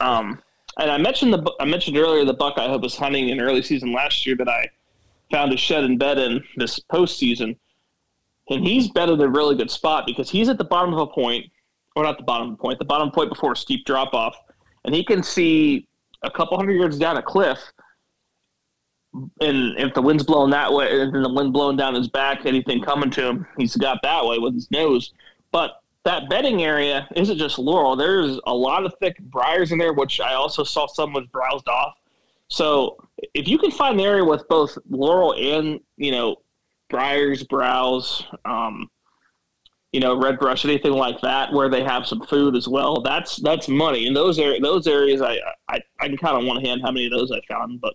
[0.00, 0.40] Um,
[0.78, 3.92] and I mentioned the I mentioned earlier the buck I was hunting in early season
[3.92, 4.68] last year that I
[5.30, 7.56] found a shed and bed in this postseason,
[8.48, 11.46] and he's bedded a really good spot because he's at the bottom of a point,
[11.94, 14.36] or not the bottom of the point, the bottom point before a steep drop off,
[14.84, 15.86] and he can see
[16.22, 17.58] a couple hundred yards down a cliff
[19.40, 22.82] and if the wind's blowing that way, and the wind blowing down his back, anything
[22.82, 25.12] coming to him, he's got that way with his nose.
[25.52, 27.96] But that bedding area isn't just laurel.
[27.96, 31.68] There's a lot of thick briars in there, which I also saw some was browsed
[31.68, 31.94] off.
[32.48, 32.96] So
[33.32, 36.36] if you can find the area with both laurel and you know
[36.90, 38.90] briars, browse, um,
[39.92, 43.36] you know red brush, anything like that, where they have some food as well, that's
[43.36, 44.06] that's money.
[44.06, 47.06] In those areas, those areas, I I, I can count on one hand how many
[47.06, 47.94] of those I found, but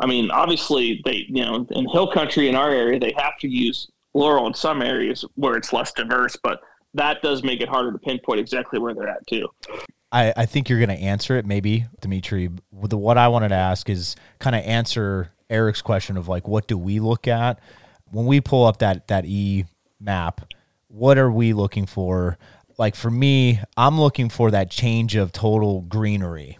[0.00, 3.48] I mean, obviously, they you know in hill country in our area they have to
[3.48, 6.60] use laurel in some areas where it's less diverse, but
[6.94, 9.48] that does make it harder to pinpoint exactly where they're at too.
[10.10, 12.48] I, I think you're going to answer it, maybe, Dimitri.
[12.72, 16.66] The, what I wanted to ask is kind of answer Eric's question of like, what
[16.66, 17.60] do we look at
[18.10, 19.66] when we pull up that that e
[20.00, 20.52] map?
[20.88, 22.38] What are we looking for?
[22.78, 26.58] Like for me, I'm looking for that change of total greenery.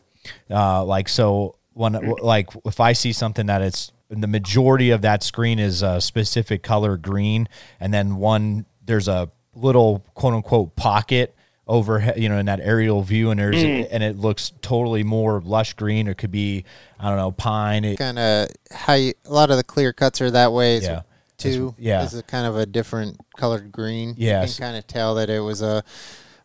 [0.50, 5.22] Uh, like so, when like if I see something that it's the majority of that
[5.22, 11.34] screen is a specific color green, and then one there's a little quote unquote pocket
[11.68, 13.86] over you know in that aerial view and there's mm.
[13.90, 16.08] and it looks totally more lush green.
[16.08, 16.64] Or could be
[16.98, 17.96] I don't know pine.
[17.96, 21.02] Kind of how you, a lot of the clear cuts are that way yeah.
[21.36, 21.76] Too.
[21.78, 22.02] yeah.
[22.02, 24.14] Is a kind of a different colored green.
[24.16, 25.84] Yeah you can kind of tell that it was a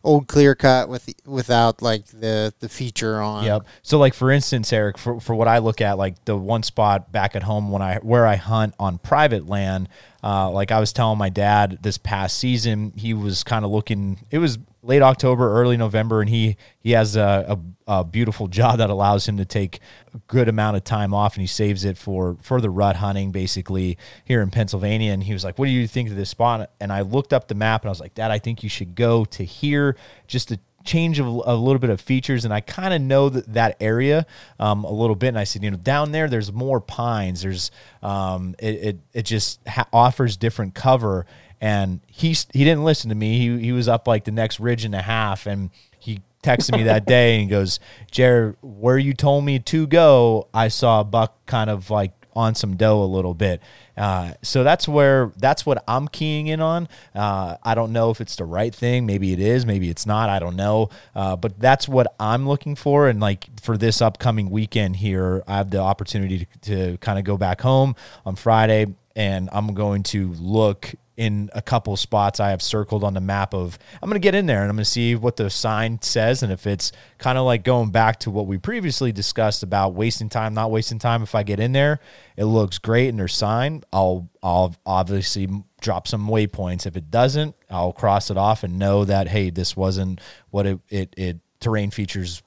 [0.04, 3.44] old clear cut with without like the the feature on.
[3.44, 3.66] Yep.
[3.82, 7.10] So like for instance, Eric, for, for what I look at, like the one spot
[7.10, 9.88] back at home when I where I hunt on private land,
[10.22, 14.18] uh, like I was telling my dad this past season, he was kind of looking.
[14.30, 18.78] It was late October, early November, and he he has a, a, a, beautiful job
[18.78, 19.80] that allows him to take
[20.12, 23.96] a good amount of time off, and he saves it for further rut hunting, basically
[24.24, 25.12] here in Pennsylvania.
[25.12, 27.48] And he was like, "What do you think of this spot?" And I looked up
[27.48, 30.48] the map, and I was like, "Dad, I think you should go to here just
[30.48, 33.74] to." change of a little bit of features and i kind of know that, that
[33.80, 34.26] area
[34.60, 37.70] um, a little bit and i said you know down there there's more pines there's
[38.02, 41.24] um, it, it, it just ha- offers different cover
[41.64, 43.38] and he he didn't listen to me.
[43.38, 46.82] He he was up like the next ridge and a half, and he texted me
[46.82, 51.04] that day and he goes, "Jared, where you told me to go, I saw a
[51.04, 53.62] buck kind of like on some doe a little bit."
[53.96, 56.86] Uh, so that's where that's what I'm keying in on.
[57.14, 59.06] Uh, I don't know if it's the right thing.
[59.06, 59.64] Maybe it is.
[59.64, 60.28] Maybe it's not.
[60.28, 60.90] I don't know.
[61.14, 63.08] Uh, but that's what I'm looking for.
[63.08, 67.24] And like for this upcoming weekend here, I have the opportunity to, to kind of
[67.24, 67.96] go back home
[68.26, 73.14] on Friday, and I'm going to look in a couple spots I have circled on
[73.14, 75.36] the map of I'm going to get in there and I'm going to see what
[75.36, 79.12] the sign says and if it's kind of like going back to what we previously
[79.12, 81.22] discussed about wasting time not wasting time.
[81.22, 82.00] If I get in there
[82.36, 83.84] it looks great and there's sign.
[83.92, 85.48] I'll I'll obviously
[85.80, 86.84] drop some waypoints.
[86.84, 90.80] If it doesn't I'll cross it off and know that hey this wasn't what it
[90.88, 92.42] it, it terrain features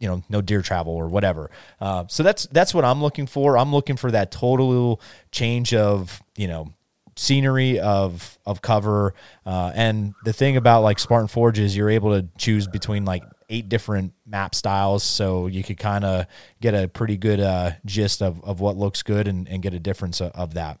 [0.00, 3.58] you know no deer travel or whatever uh, so that's that's what i'm looking for
[3.58, 6.72] i'm looking for that total change of you know
[7.18, 9.14] scenery of of cover.
[9.44, 13.24] Uh, and the thing about like Spartan Forge is you're able to choose between like
[13.50, 16.26] eight different map styles, so you could kind of
[16.60, 19.80] get a pretty good uh, gist of, of what looks good and, and get a
[19.80, 20.78] difference of, of that.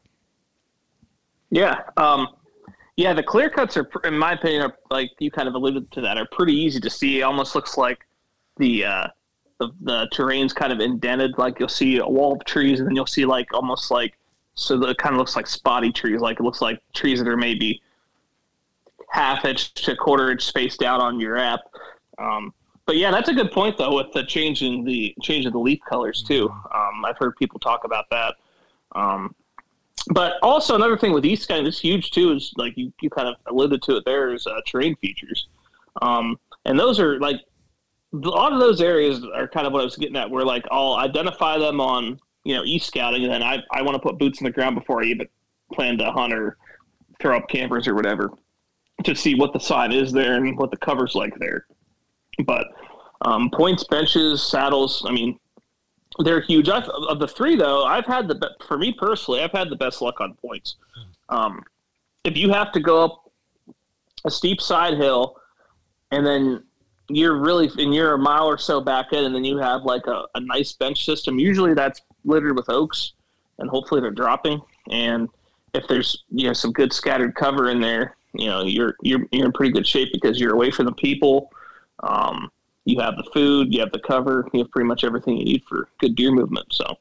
[1.50, 1.80] Yeah.
[1.96, 2.28] Um,
[2.96, 6.00] yeah, the clear cuts are, in my opinion, are, like you kind of alluded to
[6.02, 7.22] that, are pretty easy to see.
[7.22, 8.00] Almost looks like
[8.58, 9.08] the uh,
[9.58, 11.36] the, the terrain's kind of indented.
[11.38, 14.14] Like you'll see a wall of trees, and then you'll see like almost like
[14.54, 16.20] so that it kind of looks like spotty trees.
[16.20, 17.80] Like it looks like trees that are maybe
[19.10, 21.60] half inch to quarter inch spaced out on your app.
[22.18, 22.52] Um,
[22.86, 26.22] but yeah, that's a good point though with the changing the changing the leaf colors
[26.22, 26.48] too.
[26.74, 28.34] Um, I've heard people talk about that.
[28.92, 29.34] Um,
[30.10, 33.28] but also another thing with East Sky that's huge too is like you, you kind
[33.28, 35.48] of alluded to it there is uh, terrain features,
[36.00, 37.36] um, and those are like
[38.12, 40.30] a lot of those areas are kind of what I was getting at.
[40.30, 43.94] Where like I'll identify them on you know e scouting, and then I I want
[43.94, 45.28] to put boots in the ground before I even
[45.72, 46.56] plan to hunt or
[47.20, 48.30] throw up campers or whatever
[49.04, 51.66] to see what the sign is there and what the cover's like there.
[52.44, 52.66] But
[53.22, 55.04] um, points, benches, saddles.
[55.06, 55.38] I mean,
[56.20, 56.68] they're huge.
[56.68, 60.00] I've, of the three, though, I've had the for me personally, I've had the best
[60.02, 60.76] luck on points.
[61.28, 61.62] Um,
[62.24, 63.32] if you have to go up
[64.24, 65.36] a steep side hill,
[66.10, 66.64] and then
[67.08, 70.06] you're really and you're a mile or so back in, and then you have like
[70.06, 71.38] a, a nice bench system.
[71.38, 73.12] Usually, that's littered with oaks,
[73.58, 74.60] and hopefully they're dropping.
[74.90, 75.28] And
[75.74, 79.46] if there's you know some good scattered cover in there, you know you're you're you're
[79.46, 81.50] in pretty good shape because you're away from the people.
[82.00, 82.50] Um,
[82.84, 85.64] you have the food, you have the cover, you have pretty much everything you need
[85.64, 86.72] for good deer movement.
[86.72, 86.96] So,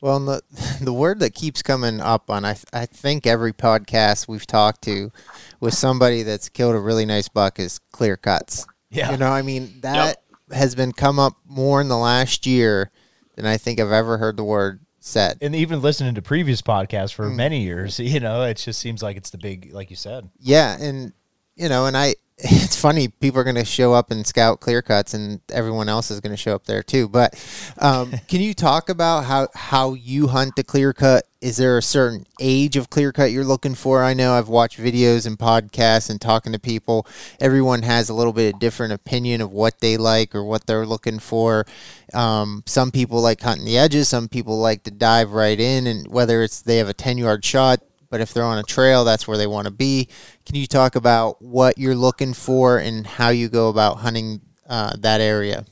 [0.00, 0.42] well, the
[0.82, 5.10] the word that keeps coming up on I I think every podcast we've talked to
[5.58, 8.66] with somebody that's killed a really nice buck is clear cuts.
[8.90, 10.56] Yeah, you know, I mean that yep.
[10.56, 12.90] has been come up more in the last year
[13.36, 15.38] than I think I've ever heard the word said.
[15.40, 17.36] And even listening to previous podcasts for mm.
[17.36, 20.28] many years, you know, it just seems like it's the big, like you said.
[20.38, 21.12] Yeah, and
[21.56, 24.82] you know, and I it's funny people are going to show up and scout clear
[24.82, 27.08] cuts and everyone else is going to show up there too.
[27.08, 27.34] But
[27.78, 31.24] um, can you talk about how how you hunt the clear cut?
[31.40, 34.02] Is there a certain age of clear cut you're looking for?
[34.02, 37.06] I know i've watched videos and podcasts and talking to people.
[37.40, 40.86] Everyone has a little bit of different opinion of what they like or what they're
[40.86, 41.66] looking for.
[42.12, 46.08] Um, some people like hunting the edges some people like to dive right in and
[46.08, 49.26] whether it's they have a 10 yard shot but if they're on a trail, that's
[49.26, 50.08] where they want to be.
[50.44, 54.94] Can you talk about what you're looking for and how you go about hunting uh,
[54.98, 55.64] that area?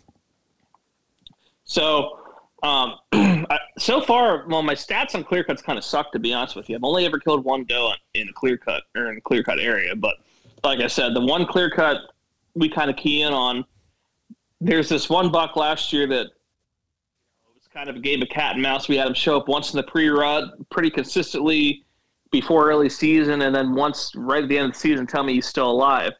[1.65, 2.21] So,
[2.63, 2.95] um,
[3.79, 6.71] so far, well, my stats on clear cuts kind of suck to be honest with
[6.71, 6.77] you.
[6.77, 9.59] I've only ever killed one doe in a clear cut or in a clear cut
[9.59, 10.17] area, but
[10.65, 11.99] like I said, the one clear cut
[12.55, 13.65] we kind of key in on.
[14.61, 16.27] There's this one buck last year that
[17.55, 18.89] was kind of a game of cat and mouse.
[18.89, 21.85] We had him show up once in the pre-rut pretty consistently
[22.31, 25.35] before early season, and then once right at the end of the season, tell me
[25.35, 26.13] he's still alive.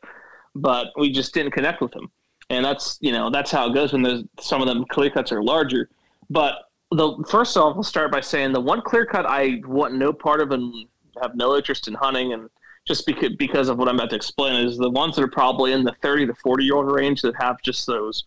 [0.55, 2.11] But we just didn't connect with him,
[2.51, 5.33] and that's you know that's how it goes when there's some of them clear cuts
[5.33, 5.89] are larger.
[6.31, 6.55] But
[6.91, 10.41] the first off, I'll start by saying the one clear cut I want no part
[10.41, 10.87] of and
[11.23, 12.49] have no interest in hunting, and
[12.87, 15.73] just because because of what I'm about to explain is the ones that are probably
[15.73, 18.25] in the 30 to 40 year old range that have just those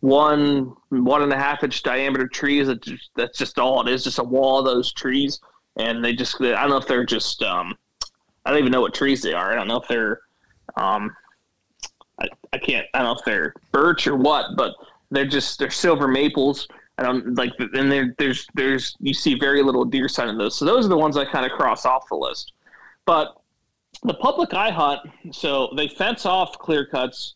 [0.00, 4.04] one one and a half inch diameter trees that just, that's just all it is,
[4.04, 5.40] just a wall of those trees
[5.76, 7.76] and they just I don't know if they're just um,
[8.44, 9.52] I don't even know what trees they are.
[9.52, 10.20] I don't know if they're
[10.76, 11.14] um,
[12.20, 14.74] I, I can't I don't know if they're birch or what, but
[15.10, 16.68] they're just they're silver maples.
[16.98, 20.56] I don't like and there there's there's you see very little deer sign in those.
[20.56, 22.52] So those are the ones I kind of cross off the list.
[23.06, 23.34] But
[24.02, 25.00] the public I hunt,
[25.32, 27.34] so they fence off clear cuts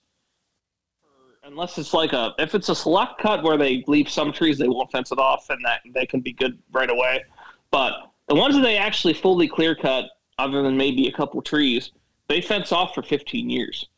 [1.48, 4.68] unless it's like a if it's a select cut where they leave some trees they
[4.68, 7.24] won't fence it off and that they can be good right away
[7.70, 10.06] but the ones that they actually fully clear cut,
[10.38, 11.92] other than maybe a couple trees,
[12.28, 13.88] they fence off for 15 years.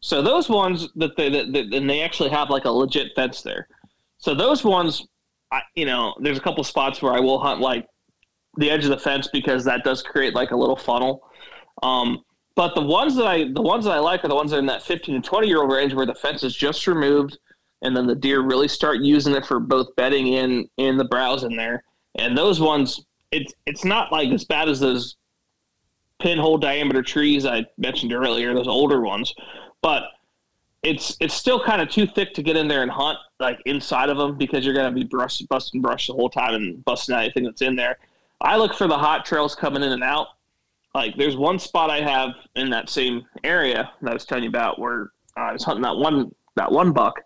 [0.00, 3.42] So those ones that they that, that and they actually have like a legit fence
[3.42, 3.68] there.
[4.18, 5.06] So those ones,
[5.50, 7.86] I, you know, there's a couple spots where I will hunt like
[8.56, 11.22] the edge of the fence because that does create like a little funnel.
[11.82, 12.22] Um,
[12.56, 14.60] but the ones that I the ones that I like are the ones that are
[14.60, 17.38] in that 15 to 20 year old range where the fence is just removed,
[17.82, 21.44] and then the deer really start using it for both bedding in in the browse
[21.44, 21.84] in there.
[22.16, 25.16] And those ones, it's it's not like as bad as those
[26.18, 29.34] pinhole diameter trees I mentioned earlier, those older ones,
[29.82, 30.04] but
[30.82, 34.08] it's it's still kind of too thick to get in there and hunt like inside
[34.08, 37.22] of them because you're gonna be brush, busting brush the whole time and busting out
[37.22, 37.98] anything that's in there.
[38.40, 40.28] I look for the hot trails coming in and out.
[40.94, 44.50] Like there's one spot I have in that same area that I was telling you
[44.50, 47.20] about where I was hunting that one that one buck.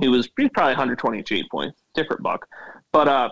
[0.00, 2.48] He was, he was probably 120 eight point, different buck,
[2.90, 3.30] but uh,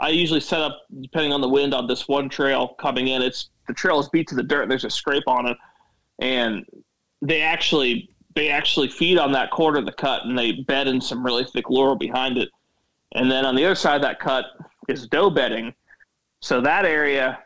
[0.00, 3.20] I usually set up depending on the wind on this one trail coming in.
[3.20, 4.68] It's the trail is beat to the dirt.
[4.68, 5.56] There's a scrape on it,
[6.18, 6.64] and
[7.22, 11.00] they actually they actually feed on that quarter of the cut, and they bed in
[11.00, 12.48] some really thick laurel behind it.
[13.12, 14.46] And then on the other side of that cut
[14.88, 15.74] is doe bedding.
[16.40, 17.40] So that area,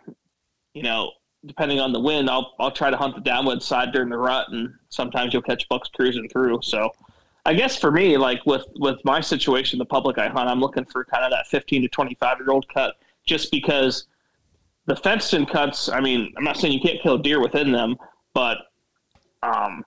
[0.74, 1.10] you know,
[1.46, 4.46] depending on the wind, I'll I'll try to hunt the downwind side during the rut,
[4.50, 6.60] and sometimes you'll catch bucks cruising through.
[6.62, 6.90] So
[7.46, 10.84] I guess for me, like with with my situation, the public I hunt, I'm looking
[10.84, 12.94] for kind of that 15 to 25 year old cut,
[13.26, 14.06] just because
[14.86, 15.88] the fenced in cuts.
[15.88, 17.96] I mean, I'm not saying you can't kill deer within them,
[18.32, 18.58] but
[19.42, 19.84] um,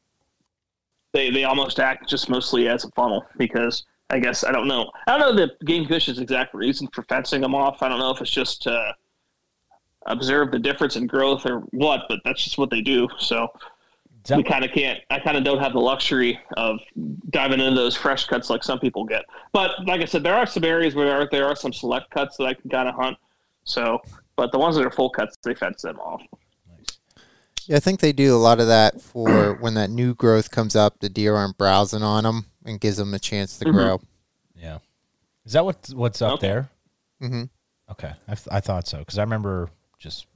[1.14, 4.92] they they almost act just mostly as a funnel because I guess I don't know.
[5.08, 7.82] I don't know the game fish's exact reason for fencing them off.
[7.82, 8.96] I don't know if it's just to
[10.06, 13.08] observe the difference in growth or what, but that's just what they do.
[13.18, 13.50] So
[14.36, 15.00] we kind of can't.
[15.10, 16.80] I kind of don't have the luxury of
[17.30, 19.26] diving into those fresh cuts like some people get.
[19.54, 22.10] But like I said, there are some areas where there are, there are some select
[22.10, 23.18] cuts that I can kind of hunt.
[23.64, 24.02] So,
[24.36, 26.22] but the ones that are full cuts, they fence them off.
[26.68, 27.00] Nice.
[27.68, 30.76] Yeah, I think they do a lot of that for when that new growth comes
[30.76, 31.00] up.
[31.00, 33.78] The deer aren't browsing on them and gives them a chance to mm-hmm.
[33.78, 34.02] grow.
[34.56, 34.80] Yeah,
[35.46, 36.48] is that what what's up okay.
[36.48, 36.70] there?
[37.22, 37.44] Mm-hmm.
[37.92, 40.28] Okay, I, th- I thought so because I remember just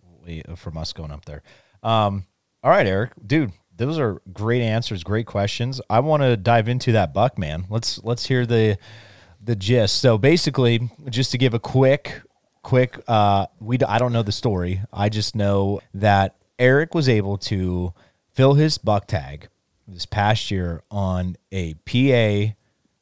[0.55, 1.43] from us going up there.
[1.83, 2.25] Um,
[2.63, 3.51] all right, Eric, dude,
[3.85, 5.81] those are great answers, great questions.
[5.89, 7.65] I want to dive into that buck, man.
[7.69, 8.77] Let's let's hear the
[9.43, 9.99] the gist.
[9.99, 12.21] So basically, just to give a quick
[12.63, 14.81] quick uh we I don't know the story.
[14.93, 17.93] I just know that Eric was able to
[18.33, 19.49] fill his buck tag
[19.87, 22.53] this past year on a PA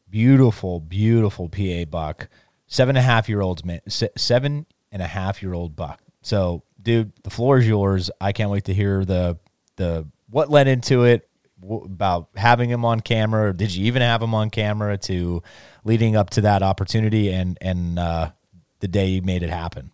[0.10, 2.30] beautiful beautiful PA buck.
[2.68, 6.00] Seven and a half year old man, seven and a half year old buck.
[6.22, 8.12] So, dude, the floor is yours.
[8.22, 9.40] I can't wait to hear the
[9.76, 11.30] the what led into it
[11.62, 13.54] about having him on camera.
[13.54, 15.44] Did you even have him on camera to
[15.84, 18.32] leading up to that opportunity and and uh,
[18.80, 19.92] the day you made it happen?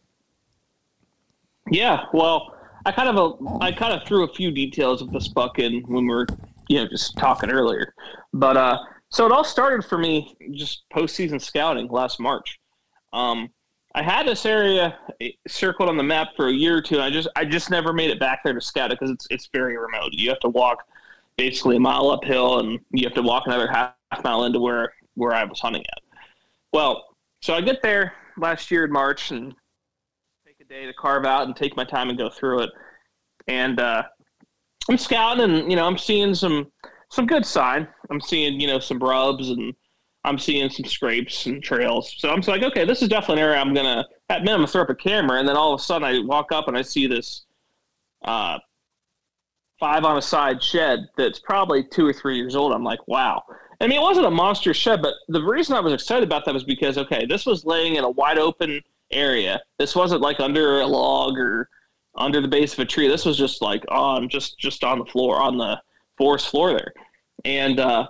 [1.72, 2.56] Yeah, well,
[2.86, 5.82] I kind of a, I kind of threw a few details of this buck in
[5.88, 6.28] when we were
[6.68, 7.94] you know just talking earlier,
[8.34, 8.78] but uh,
[9.10, 12.60] so it all started for me just postseason scouting last March.
[13.14, 13.50] Um,
[13.96, 15.00] I had this area
[15.48, 17.00] circled on the map for a year or two.
[17.00, 19.50] I just I just never made it back there to scout it because it's it's
[19.54, 20.12] very remote.
[20.12, 20.80] You have to walk
[21.38, 25.34] basically a mile uphill, and you have to walk another half mile into where where
[25.34, 26.04] I was hunting at.
[26.74, 27.06] Well,
[27.42, 29.56] so I get there last year in March and
[30.46, 32.72] take a day to carve out and take my time and go through it.
[33.48, 34.04] And uh,
[34.90, 36.70] I'm scouting, and you know I'm seeing some
[37.12, 37.88] some good sign.
[38.10, 39.74] I'm seeing you know some rubs and
[40.26, 42.16] I'm seeing some scrapes and trails.
[42.18, 44.90] So I'm like, okay, this is definitely an area I'm gonna at minimum throw up
[44.90, 47.46] a camera, and then all of a sudden I walk up and I see this
[48.24, 48.58] uh,
[49.80, 52.74] five on a side shed that's probably two or three years old.
[52.74, 53.44] I'm like, wow.
[53.80, 56.54] I mean, it wasn't a monster shed, but the reason I was excited about that
[56.54, 59.62] was because okay, this was laying in a wide open area.
[59.78, 61.70] This wasn't like under a log or
[62.16, 63.08] under the base of a tree.
[63.08, 65.80] This was just like on just just on the floor on the
[66.18, 66.94] forest floor there,
[67.44, 68.08] and uh,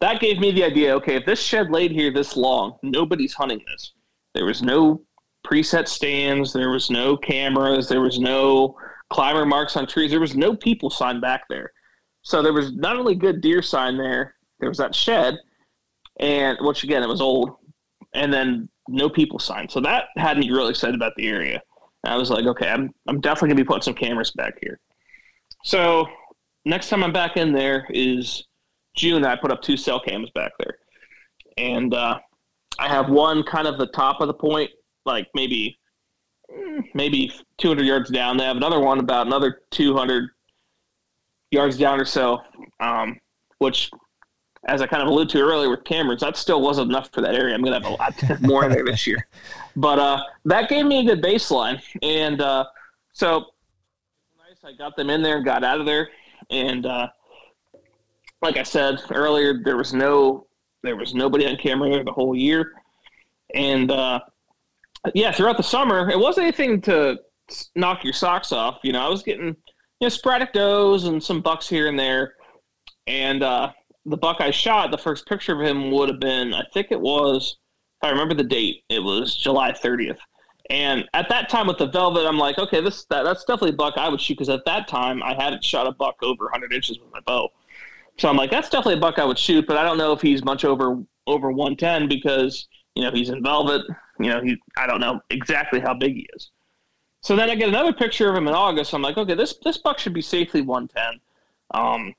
[0.00, 3.60] that gave me the idea okay, if this shed laid here this long, nobody's hunting
[3.66, 3.92] this.
[4.34, 5.02] There was no
[5.46, 8.76] preset stands, there was no cameras, there was no
[9.10, 11.72] climber marks on trees, there was no people sign back there.
[12.22, 15.36] So there was not only good deer sign there, there was that shed,
[16.20, 17.56] and which again it was old,
[18.14, 19.68] and then no people sign.
[19.68, 21.62] So that had me really excited about the area.
[22.04, 24.78] I was like, okay, I'm I'm definitely gonna be putting some cameras back here.
[25.64, 26.06] So
[26.64, 28.44] next time I'm back in there is
[28.98, 30.78] June, I put up two cell cams back there,
[31.56, 32.18] and uh,
[32.78, 34.70] I have one kind of the top of the point,
[35.06, 35.78] like maybe
[36.52, 38.36] mm, maybe 200 yards down.
[38.36, 40.30] They have another one about another 200
[41.52, 42.40] yards down or so,
[42.80, 43.20] um,
[43.58, 43.88] which,
[44.66, 47.36] as I kind of alluded to earlier with cameras, that still wasn't enough for that
[47.36, 47.54] area.
[47.54, 49.28] I'm going to have a lot more there this year.
[49.76, 51.80] But uh, that gave me a good baseline.
[52.02, 52.64] And uh,
[53.12, 53.46] so
[54.36, 54.58] nice.
[54.64, 56.08] I got them in there and got out of there.
[56.50, 57.08] And uh,
[58.42, 60.46] like I said earlier, there was no
[60.82, 62.72] there was nobody on camera there the whole year,
[63.54, 64.20] and uh,
[65.14, 67.18] yeah, throughout the summer, it wasn't anything to
[67.74, 68.78] knock your socks off.
[68.82, 69.54] You know, I was getting you
[70.02, 72.34] know sporadic does and some bucks here and there,
[73.06, 73.72] and uh,
[74.08, 77.00] the buck I shot, the first picture of him would have been, I think it
[77.00, 77.58] was,
[78.00, 80.18] if I remember the date, it was July 30th.
[80.70, 83.76] And at that time with the velvet, I'm like, okay, this that, that's definitely a
[83.76, 86.74] buck I would shoot because at that time I hadn't shot a buck over 100
[86.74, 87.48] inches with my bow.
[88.18, 90.20] So I'm like, that's definitely a buck I would shoot, but I don't know if
[90.20, 93.82] he's much over over 110 because you know he's in velvet.
[94.18, 96.50] You know, he I don't know exactly how big he is.
[97.22, 98.92] So then I get another picture of him in August.
[98.92, 101.20] I'm like, okay, this this buck should be safely 110.
[101.72, 102.14] Um,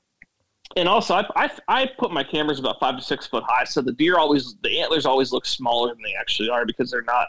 [0.76, 3.80] and also, I, I, I put my cameras about five to six foot high, so
[3.82, 7.28] the deer always the antlers always look smaller than they actually are because they're not,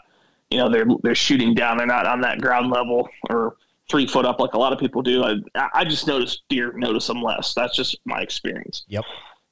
[0.50, 1.76] you know, they're they're shooting down.
[1.76, 3.56] They're not on that ground level or
[3.90, 5.24] three foot up like a lot of people do.
[5.24, 5.36] I
[5.74, 7.54] I just noticed deer notice them less.
[7.54, 8.84] That's just my experience.
[8.88, 9.04] Yep.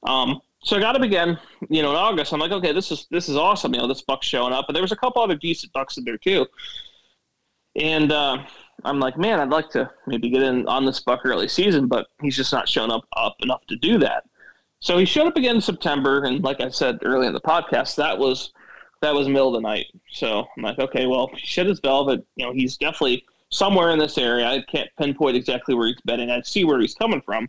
[0.04, 2.32] Um, so I got up again, you know, in August.
[2.32, 3.74] I'm like, okay, this is this is awesome.
[3.74, 6.04] You know, this buck's showing up, and there was a couple other decent bucks in
[6.04, 6.46] there too.
[7.76, 8.38] And uh,
[8.84, 12.08] I'm like, man, I'd like to maybe get in on this buck early season, but
[12.20, 14.24] he's just not showing up up enough to do that.
[14.80, 17.96] So he showed up again in September, and like I said earlier in the podcast,
[17.96, 18.52] that was
[19.02, 19.86] that was middle of the night.
[20.10, 22.24] So I'm like, okay, well, he shed his velvet.
[22.36, 24.46] You know, he's definitely somewhere in this area.
[24.46, 26.30] I can't pinpoint exactly where he's bedding.
[26.30, 27.48] I see where he's coming from,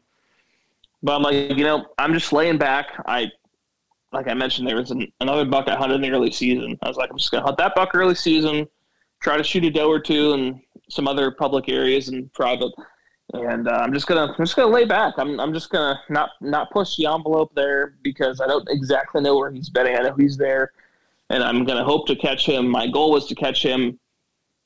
[1.04, 2.88] but I'm like, you know, I'm just laying back.
[3.06, 3.32] I
[4.12, 6.78] like I mentioned, there was an, another buck I hunted in the early season.
[6.82, 8.68] I was like, I'm just gonna hunt that buck early season,
[9.22, 12.74] try to shoot a doe or two in some other public areas and private,
[13.34, 15.14] and uh, I'm just gonna I'm just gonna lay back.
[15.18, 19.38] I'm I'm just gonna not not push the envelope there because I don't exactly know
[19.38, 19.95] where he's bedding.
[19.95, 20.72] I know he's there
[21.32, 22.68] and I'm going to hope to catch him.
[22.68, 23.97] My goal was to catch him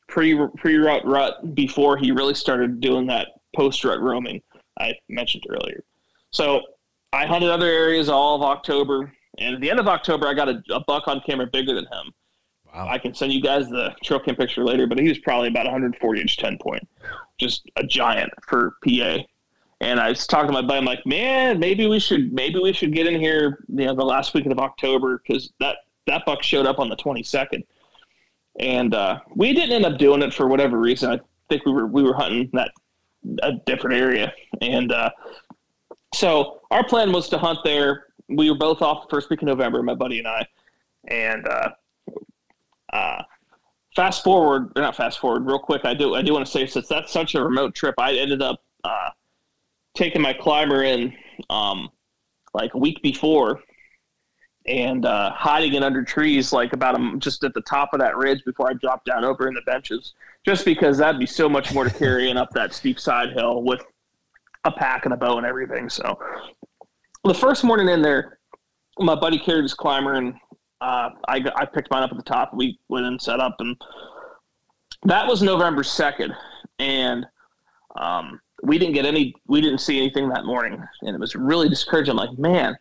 [0.08, 4.42] pre pre rut rut before he really started doing that post rut roaming
[4.80, 5.84] I mentioned earlier.
[6.32, 6.62] So
[7.14, 10.50] I hunted other areas all of October, and at the end of October, I got
[10.50, 12.14] a, a buck on camera bigger than him.
[12.74, 12.90] Wow.
[12.90, 15.66] I can send you guys the trail cam picture later, but he was probably about
[15.66, 16.86] 140 inch 10 point,
[17.38, 19.20] just a giant for PA.
[19.80, 20.80] And I was talking to my buddy.
[20.80, 24.04] I'm like, man, maybe we should maybe we should get in here, you know, the
[24.04, 25.78] last week of October because that
[26.08, 27.64] that buck showed up on the 22nd,
[28.60, 31.12] and uh, we didn't end up doing it for whatever reason.
[31.12, 32.72] I think we were we were hunting that
[33.44, 35.10] a different area, and uh,
[36.14, 38.08] so our plan was to hunt there.
[38.30, 40.48] We were both off the first week of November, my buddy and I,
[41.08, 41.70] and uh,
[42.94, 43.24] uh,
[43.96, 45.86] fast forward, or not fast forward, real quick.
[45.86, 48.42] I do I do want to say since that's such a remote trip, I ended
[48.42, 49.10] up uh,
[49.96, 51.14] taking my climber in
[51.50, 51.90] um,
[52.54, 53.62] like a week before
[54.68, 58.18] and uh, hiding it under trees, like about a, just at the top of that
[58.18, 60.14] ridge before I drop down over in the benches,
[60.46, 63.82] just because that'd be so much more to carrying up that steep side hill with
[64.64, 65.90] a pack and a bow and everything.
[65.90, 66.18] So
[67.24, 68.40] the first morning in there,
[68.98, 70.34] my buddy carried his climber and
[70.82, 72.54] uh, I, I picked mine up at the top.
[72.54, 73.76] We went and set up, and
[75.04, 76.36] that was November 2nd.
[76.80, 77.26] And
[77.96, 80.84] um, we didn't get any, we didn't see anything that morning.
[81.02, 82.12] And it was really discouraging.
[82.12, 82.78] I'm like, man,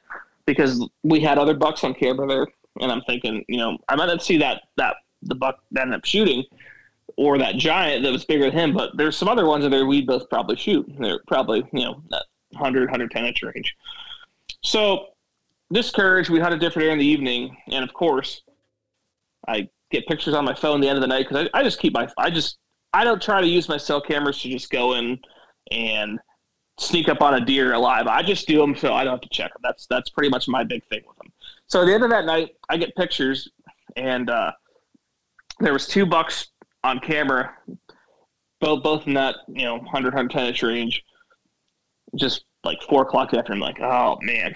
[0.47, 2.47] because we had other bucks on camera there,
[2.81, 5.99] and I'm thinking, you know, I might not see that that the buck that ended
[5.99, 6.45] up shooting
[7.17, 9.87] or that giant that was bigger than him, but there's some other ones in there
[9.87, 10.87] we'd both probably shoot.
[10.99, 13.77] They're probably, you know, that 100, 110 inch range.
[14.63, 15.07] So,
[15.71, 17.57] this courage, we a different air in the evening.
[17.69, 18.43] And of course,
[19.49, 21.79] I get pictures on my phone the end of the night because I, I just
[21.79, 22.59] keep my, I just,
[22.93, 25.19] I don't try to use my cell cameras to just go in
[25.71, 26.19] and
[26.79, 28.07] sneak up on a deer alive.
[28.07, 29.61] I just do them so I don't have to check them.
[29.63, 31.33] That's that's pretty much my big thing with them.
[31.67, 33.49] So at the end of that night, I get pictures,
[33.97, 34.53] and uh,
[35.61, 36.49] there was two bucks
[36.83, 37.55] on camera,
[38.61, 41.05] both both in that you know 100 110 inch range.
[42.17, 44.55] Just like four o'clock after, I'm like, oh man.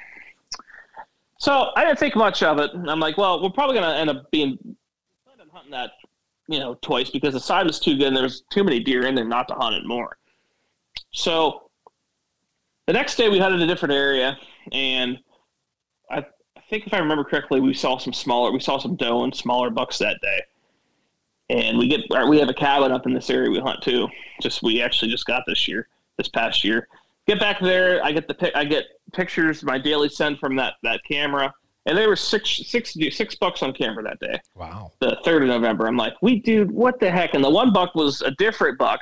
[1.40, 2.70] So I didn't think much of it.
[2.74, 4.58] I'm like, well, we're probably gonna end up being
[5.58, 5.92] hunting that,
[6.48, 9.14] you know, twice because the side was too good and there's too many deer in
[9.14, 10.16] there not to hunt it more.
[11.12, 11.67] So
[12.88, 14.38] the next day we hunted a different area,
[14.72, 15.18] and
[16.10, 16.24] I,
[16.56, 19.34] I think if I remember correctly, we saw some smaller, we saw some doe and
[19.36, 20.42] smaller bucks that day.
[21.50, 24.08] And we get we have a cabin up in this area we hunt too.
[24.40, 25.86] Just we actually just got this year,
[26.16, 26.88] this past year.
[27.26, 31.02] Get back there, I get the I get pictures my daily send from that that
[31.10, 31.52] camera,
[31.84, 34.40] and there were six six six bucks on camera that day.
[34.54, 34.92] Wow.
[35.00, 35.86] The third of November.
[35.86, 37.34] I'm like, we dude, what the heck?
[37.34, 39.00] And the one buck was a different buck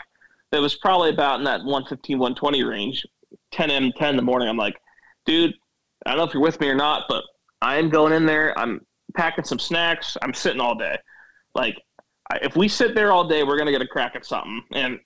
[0.50, 3.06] that was probably about in that 115, 120 range.
[3.56, 4.48] 10 m 10 in the morning.
[4.48, 4.76] I'm like,
[5.24, 5.54] dude,
[6.04, 7.24] I don't know if you're with me or not, but
[7.62, 8.56] I am going in there.
[8.58, 8.80] I'm
[9.16, 10.16] packing some snacks.
[10.22, 10.98] I'm sitting all day.
[11.54, 11.76] Like,
[12.42, 14.62] if we sit there all day, we're gonna get a crack at something.
[14.72, 14.98] And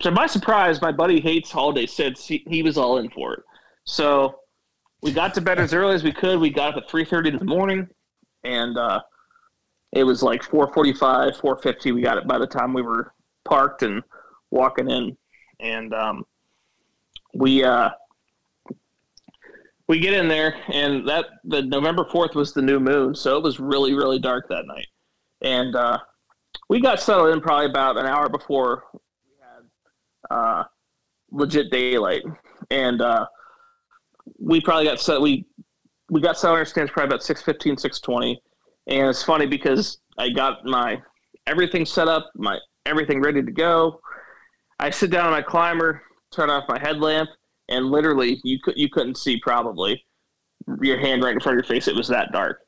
[0.00, 2.26] to my surprise, my buddy hates all day sits.
[2.26, 3.40] He, he was all in for it.
[3.84, 4.36] So
[5.02, 6.40] we got to bed as early as we could.
[6.40, 7.88] We got up at 3:30 in the morning,
[8.42, 9.00] and uh,
[9.92, 11.94] it was like 4:45, 4:50.
[11.94, 13.12] We got it by the time we were
[13.44, 14.02] parked and
[14.50, 15.16] walking in,
[15.60, 16.24] and um,
[17.34, 17.90] we uh,
[19.88, 23.42] we get in there, and that the November fourth was the new moon, so it
[23.42, 24.86] was really really dark that night,
[25.42, 25.98] and uh,
[26.68, 30.64] we got settled in probably about an hour before we had uh,
[31.30, 32.22] legit daylight,
[32.70, 33.26] and uh,
[34.38, 35.46] we probably got set we
[36.10, 38.42] we got settled in our stands probably about 615 620
[38.88, 41.00] and it's funny because i got my
[41.46, 44.00] everything set up my everything ready to go.
[44.78, 46.02] I sit down on my climber
[46.34, 47.30] turn off my headlamp,
[47.68, 50.04] and literally you could you couldn't see probably
[50.80, 51.88] your hand right in front of your face.
[51.88, 52.60] It was that dark.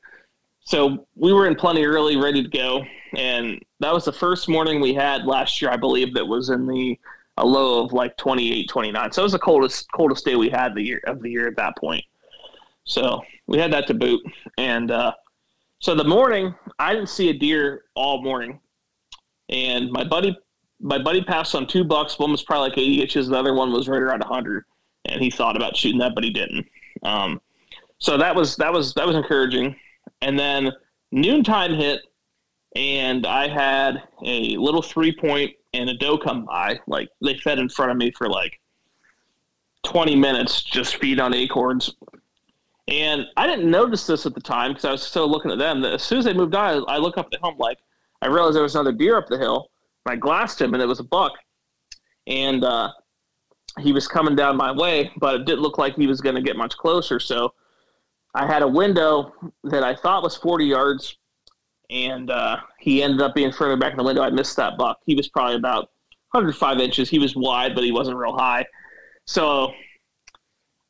[0.65, 2.83] so we were in plenty early, ready to go,
[3.15, 6.67] and that was the first morning we had last year, I believe, that was in
[6.67, 6.99] the
[7.39, 9.11] a low of like 28, 29.
[9.11, 11.55] So it was the coldest coldest day we had the year of the year at
[11.57, 12.03] that point.
[12.83, 14.21] So we had that to boot,
[14.57, 15.13] and uh,
[15.79, 18.59] so the morning I didn't see a deer all morning,
[19.49, 20.37] and my buddy
[20.79, 22.19] my buddy passed on two bucks.
[22.19, 24.63] One was probably like 80 inches, the other one was right around 100,
[25.05, 26.67] and he thought about shooting that, but he didn't.
[27.03, 27.41] Um,
[27.99, 29.75] so that was that was that was encouraging.
[30.21, 30.71] And then
[31.11, 32.01] noontime hit,
[32.75, 36.79] and I had a little three point and a doe come by.
[36.87, 38.59] Like they fed in front of me for like
[39.83, 41.95] 20 minutes, just feed on acorns.
[42.87, 45.81] And I didn't notice this at the time because I was still looking at them.
[45.81, 47.55] That as soon as they moved on, I look up the hill.
[47.57, 47.79] like,
[48.21, 49.69] I realized there was another deer up the hill.
[50.09, 51.33] I glassed him, and it was a buck.
[52.27, 52.91] And uh,
[53.79, 56.41] he was coming down my way, but it didn't look like he was going to
[56.41, 57.19] get much closer.
[57.19, 57.53] So
[58.33, 59.33] I had a window
[59.63, 61.17] that I thought was 40 yards,
[61.89, 64.21] and uh, he ended up being further back in the window.
[64.21, 64.99] I missed that buck.
[65.05, 65.89] He was probably about
[66.31, 67.09] 105 inches.
[67.09, 68.65] He was wide, but he wasn't real high.
[69.25, 69.71] So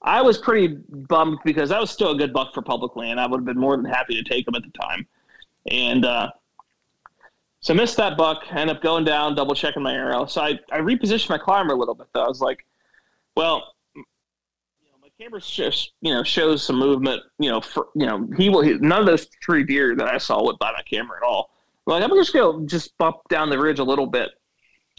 [0.02, 3.20] I was pretty bummed because that was still a good buck for public land.
[3.20, 5.08] I would have been more than happy to take him at the time.
[5.70, 6.32] And uh,
[7.68, 8.46] so I missed that buck.
[8.50, 10.26] I ended up going down, double checking my arrow.
[10.26, 12.24] So I, I repositioned my climber a little bit, though.
[12.24, 12.66] I was like,
[13.36, 17.24] well, my camera just you know shows some movement.
[17.40, 18.62] You know, for, you know he will.
[18.62, 21.50] He, none of those three deer that I saw went by my camera at all.
[21.86, 24.30] Like I'm just gonna just bump down the ridge a little bit.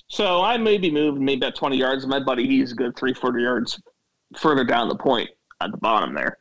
[0.09, 2.07] So I maybe moved maybe about 20 yards.
[2.07, 3.81] My buddy, he's a good three, 40 yards
[4.37, 5.31] further down the point
[5.63, 6.37] at the bottom there.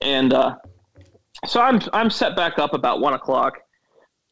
[0.00, 0.56] And uh,
[1.46, 3.58] so I'm I'm set back up about one o'clock,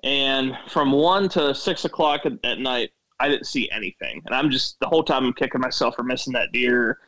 [0.05, 4.23] and from one to six o'clock at, at night, I didn't see anything.
[4.27, 6.99] And I'm just the whole time I'm kicking myself for missing that deer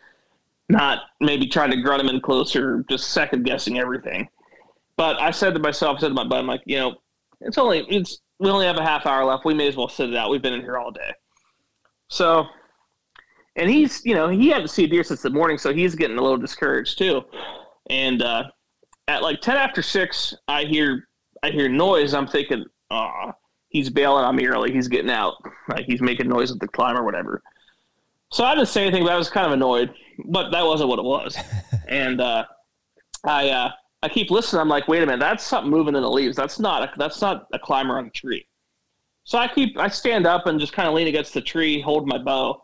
[0.73, 4.29] not maybe trying to grunt him in closer, just second guessing everything.
[4.97, 6.97] But I said to myself, I said to my buddy, I'm like, you know,
[7.41, 9.45] it's only it's we only have a half hour left.
[9.45, 10.31] We may as well sit it out.
[10.31, 11.13] We've been in here all day.
[12.09, 12.47] So,
[13.57, 16.23] and he's you know he hadn't seen deer since the morning, so he's getting a
[16.23, 17.23] little discouraged too.
[17.91, 18.45] And uh,
[19.09, 21.09] at like ten after six, I hear
[21.43, 22.15] I hear noise.
[22.15, 23.33] I'm thinking, ah,
[23.69, 24.73] he's bailing on me early.
[24.73, 25.35] He's getting out.
[25.69, 27.43] Like he's making noise with the climb or whatever.
[28.31, 29.93] So I didn't say anything, but I was kind of annoyed.
[30.27, 31.37] But that wasn't what it was.
[31.89, 32.45] and uh,
[33.25, 33.71] I uh,
[34.03, 34.61] I keep listening.
[34.61, 36.37] I'm like, wait a minute, that's something moving in the leaves.
[36.37, 38.47] That's not a, that's not a climber on a tree.
[39.25, 42.09] So I keep I stand up and just kind of lean against the tree, hold
[42.09, 42.63] my bow,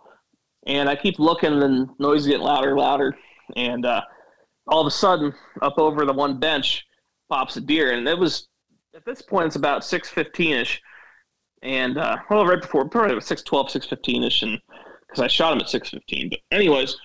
[0.66, 1.52] and I keep looking.
[1.52, 3.16] And the noise is getting louder, and louder,
[3.56, 4.02] and uh,
[4.66, 6.84] all of a sudden, up over the one bench
[7.28, 8.48] pops a deer, and it was
[8.98, 10.82] at this point it's about six fifteen ish,
[11.62, 14.60] and uh, well, right before probably was six twelve, six fifteen ish, and
[15.06, 16.28] because I shot him at six fifteen.
[16.28, 16.96] But anyways,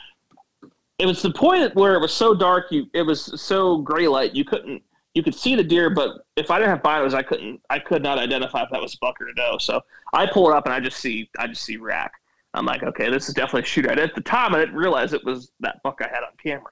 [0.97, 4.33] it was the point where it was so dark, you it was so gray light,
[4.33, 4.81] you couldn't
[5.13, 8.01] you could see the deer, but if I didn't have binos, I couldn't I could
[8.01, 9.59] not identify if that was buck or doe.
[9.59, 9.79] So
[10.13, 12.13] I pull it up and I just see I just see rack.
[12.55, 13.91] I'm like, okay, this is definitely a shooter.
[13.91, 16.69] At the time, I didn't realize it was that buck I had on camera.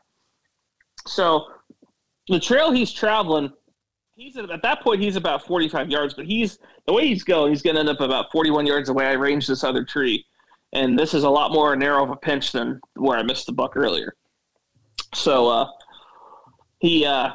[1.08, 1.46] So
[2.28, 3.52] the trail he's traveling,
[4.22, 7.52] he's at, at that point he's about 45 yards, but he's the way he's going,
[7.52, 9.08] he's going to end up about 41 yards away.
[9.08, 10.26] I ranged this other tree
[10.74, 13.52] and this is a lot more narrow of a pinch than where I missed the
[13.52, 14.16] buck earlier.
[15.14, 15.68] So uh,
[16.80, 17.32] he uh,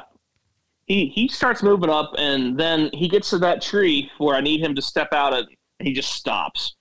[0.85, 4.61] he he starts moving up, and then he gets to that tree where I need
[4.61, 5.47] him to step out, and
[5.79, 6.75] he just stops.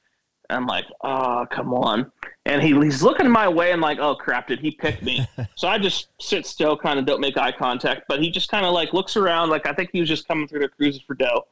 [0.49, 2.11] I'm like, oh, come on.
[2.47, 3.73] And he, he's looking my way.
[3.73, 5.27] and like, oh, crap, did he pick me?
[5.57, 8.05] so I just sit still, kind of don't make eye contact.
[8.09, 9.51] But he just kind of like looks around.
[9.51, 11.47] Like, I think he was just coming through the cruises for doe,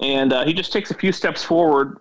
[0.00, 1.98] And uh, he just takes a few steps forward.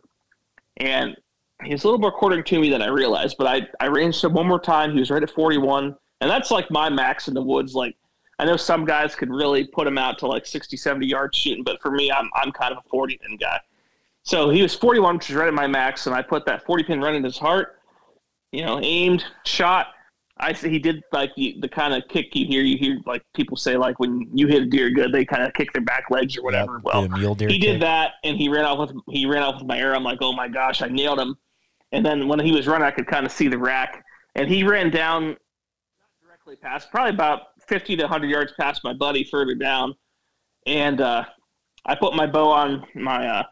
[0.78, 1.18] And
[1.64, 4.34] he's a little more according to me than I realized, but I, I ranged him
[4.34, 4.94] one more time.
[4.94, 5.96] He was right at 41.
[6.22, 7.74] And that's like my max in the woods.
[7.74, 7.96] Like,
[8.38, 11.64] I know some guys could really put him out to like 60, 70 yards shooting,
[11.64, 13.60] but for me, I'm, I'm kind of a 40 pin guy.
[14.24, 16.06] So he was 41, which is right at my max.
[16.06, 17.81] And I put that 40 pin right in his heart,
[18.52, 19.88] you know, aimed, shot.
[20.38, 22.64] I he did like the, the kind of kick you hear.
[22.64, 25.54] You hear like people say like when you hit a deer good, they kind of
[25.54, 26.82] kick their back legs or whatever.
[26.84, 27.62] Yep, well, he kick.
[27.62, 29.96] did that, and he ran off with he ran off with my arrow.
[29.96, 31.36] I'm like, oh my gosh, I nailed him.
[31.92, 34.04] And then when he was running, I could kind of see the rack.
[34.36, 35.38] And he ran down, not
[36.24, 39.94] directly past, probably about 50 to 100 yards past my buddy further down.
[40.66, 41.26] And uh,
[41.86, 43.44] I put my bow on my, uh,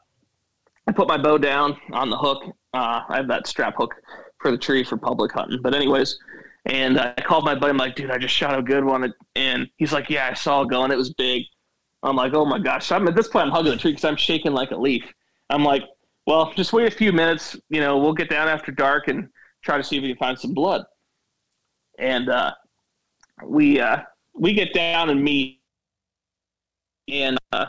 [0.88, 2.44] I put my bow down on the hook.
[2.74, 3.94] Uh, I have that strap hook
[4.40, 5.62] for the tree for public hunting.
[5.62, 6.18] But anyways,
[6.66, 7.72] and I called my buddy.
[7.72, 9.14] I'm like, dude, I just shot a good one.
[9.36, 10.92] And he's like, yeah, I saw it going.
[10.92, 11.44] It was big.
[12.04, 12.92] I'm like, oh my gosh.
[12.92, 15.04] I'm at this point, I'm hugging the tree because I'm shaking like a leaf.
[15.50, 15.84] I'm like,
[16.26, 17.58] well, just wait a few minutes.
[17.70, 19.30] You know, we'll get down after dark and
[19.64, 20.86] try to see if we can find some blood.
[21.98, 22.54] And uh,
[23.44, 25.60] we uh, we get down and meet,
[27.10, 27.66] and uh,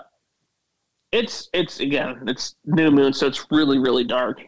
[1.11, 4.41] it's it's again it's new moon, so it's really really dark,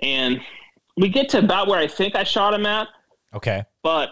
[0.00, 0.40] and
[0.98, 2.88] we get to about where I think I shot him at.
[3.32, 3.64] Okay.
[3.82, 4.10] But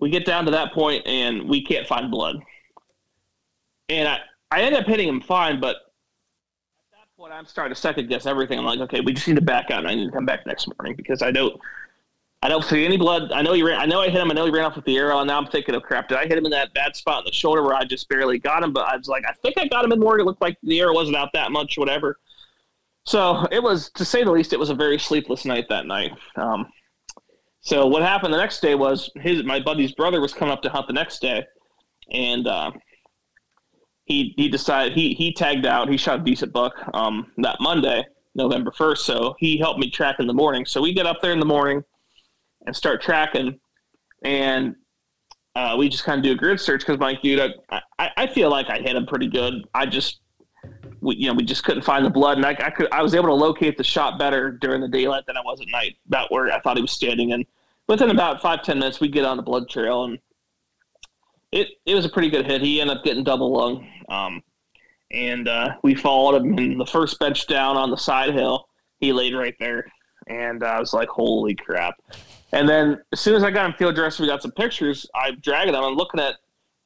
[0.00, 2.42] we get down to that point and we can't find blood.
[3.88, 4.18] And I,
[4.50, 8.26] I end up hitting him fine, but at that point I'm starting to second guess
[8.26, 8.58] everything.
[8.58, 10.44] I'm like, okay, we just need to back out and I need to come back
[10.44, 11.58] next morning because I don't
[12.44, 13.30] I don't see any blood.
[13.30, 14.86] I know he ran I know I hit him, I know he ran off with
[14.86, 16.96] the arrow, and now I'm thinking, oh crap, did I hit him in that bad
[16.96, 18.72] spot in the shoulder where I just barely got him?
[18.72, 20.18] But I was like, I think I got him in more.
[20.18, 22.18] It looked like the arrow wasn't out that much, whatever.
[23.04, 26.12] So it was, to say the least, it was a very sleepless night that night.
[26.36, 26.66] Um,
[27.60, 30.68] so what happened the next day was his my buddy's brother was coming up to
[30.68, 31.44] hunt the next day,
[32.12, 32.72] and uh,
[34.04, 35.88] he he decided he he tagged out.
[35.88, 39.06] He shot a decent buck um, that Monday, November first.
[39.06, 40.66] So he helped me track in the morning.
[40.66, 41.84] So we get up there in the morning
[42.66, 43.60] and start tracking,
[44.24, 44.74] and
[45.54, 48.26] uh, we just kind of do a grid search because, Mike, dude, I, I, I
[48.26, 49.54] feel like I hit him pretty good.
[49.74, 50.21] I just
[51.02, 53.14] we, you know, we just couldn't find the blood, and I, I, could, I was
[53.14, 56.30] able to locate the shot better during the daylight than I was at night, about
[56.30, 57.32] where I thought he was standing.
[57.32, 57.44] And
[57.88, 60.18] within about five ten minutes, we get on the blood trail, and
[61.50, 62.62] it it was a pretty good hit.
[62.62, 64.42] He ended up getting double lung, um,
[65.10, 68.68] and uh, we followed him in the first bench down on the side hill.
[69.00, 69.84] He laid right there,
[70.28, 71.96] and I was like, "Holy crap!"
[72.52, 75.06] And then as soon as I got him field dressed, we got some pictures.
[75.14, 75.82] I dragged him.
[75.82, 76.36] I'm looking at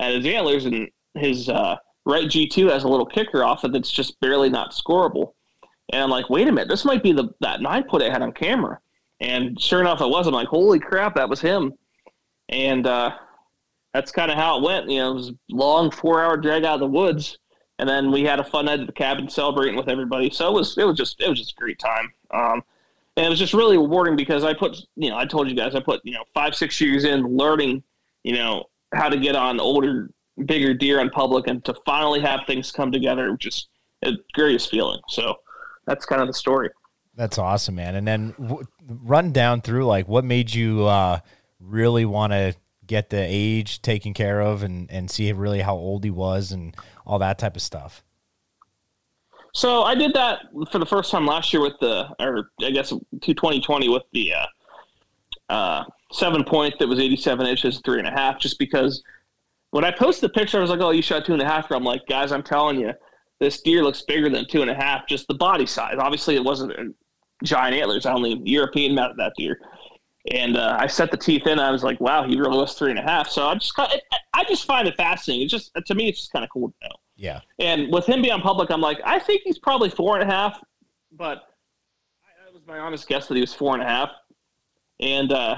[0.01, 1.77] at his antlers and his uh,
[2.07, 5.33] right G2 has a little kicker off it that's just barely not scoreable.
[5.93, 8.23] And I'm like, wait a minute, this might be the that nine put I had
[8.23, 8.79] on camera.
[9.21, 10.27] And sure enough, it was.
[10.27, 11.75] I'm like, holy crap, that was him.
[12.49, 13.13] And uh,
[13.93, 14.91] that's kind of how it went.
[14.91, 17.39] You know, it was a long four hour drag out of the woods,
[17.79, 20.31] and then we had a fun night at the cabin celebrating with everybody.
[20.31, 22.13] So it was it was just it was just a great time.
[22.31, 22.63] Um,
[23.17, 25.75] and it was just really rewarding because I put you know I told you guys
[25.75, 27.83] I put you know five six years in learning
[28.23, 30.11] you know how to get on older
[30.45, 33.68] bigger deer on public and to finally have things come together just
[34.03, 35.01] a greatest feeling.
[35.09, 35.37] So
[35.87, 36.70] that's kind of the story.
[37.14, 37.95] That's awesome man.
[37.95, 41.20] And then w- run down through like what made you uh,
[41.59, 42.55] really want to
[42.87, 46.76] get the age taken care of and and see really how old he was and
[47.07, 48.03] all that type of stuff?
[49.55, 52.91] So i did that for the first time last year with the or i guess
[52.91, 54.47] to 2020 with the uh,
[55.49, 59.03] uh, seven point that was 87 inches three and a half just because
[59.77, 61.70] when I posted the picture, I was like, "Oh, you shot two and a half."
[61.70, 62.95] I'm like, guys, I'm telling you,
[63.41, 65.07] this deer looks bigger than two and a half.
[65.07, 65.97] Just the body size.
[65.99, 66.97] Obviously, it wasn't
[67.45, 68.07] giant antlers.
[68.07, 69.61] I only European mounted that deer,
[70.33, 71.59] and uh, I set the teeth in.
[71.59, 74.45] I was like, "Wow, he really was three and a half." So I just, I
[74.49, 75.45] just find it fascinating.
[75.45, 76.95] It's just to me, it's just kind of cool to know.
[77.16, 77.41] Yeah.
[77.59, 80.59] And with him being public, I'm like, I think he's probably four and a half,
[81.12, 81.43] but
[82.47, 84.11] that was my honest guess that he was four and a half.
[85.01, 85.57] And uh,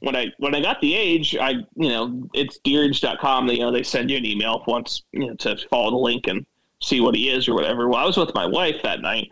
[0.00, 3.46] when I when I got the age, I you know it's deerage.com.
[3.46, 6.26] They, you know they send you an email once you know to follow the link
[6.26, 6.44] and
[6.82, 7.88] see what he is or whatever.
[7.88, 9.28] Well, I was with my wife that night,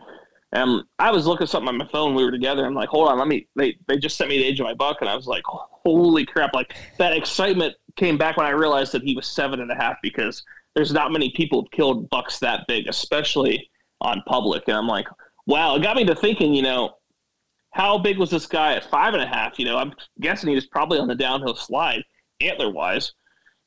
[0.51, 2.15] and I was looking something on my phone.
[2.15, 2.65] We were together.
[2.65, 3.47] I'm like, hold on, let me.
[3.55, 6.25] They they just sent me the age of my buck, and I was like, holy
[6.25, 6.53] crap!
[6.53, 9.97] Like that excitement came back when I realized that he was seven and a half
[10.01, 10.43] because
[10.75, 13.69] there's not many people who've killed bucks that big, especially
[14.01, 14.63] on public.
[14.67, 15.07] And I'm like,
[15.47, 16.53] wow, it got me to thinking.
[16.53, 16.95] You know,
[17.71, 19.59] how big was this guy at five and a half?
[19.59, 22.03] You know, I'm guessing he was probably on the downhill slide,
[22.41, 23.13] antler wise.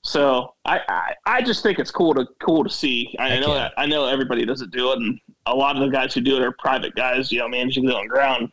[0.05, 3.15] So I, I, I just think it's cool to cool to see.
[3.21, 6.13] I know that I know everybody doesn't do it, and a lot of the guys
[6.13, 8.51] who do it are private guys, you know, managing their own ground,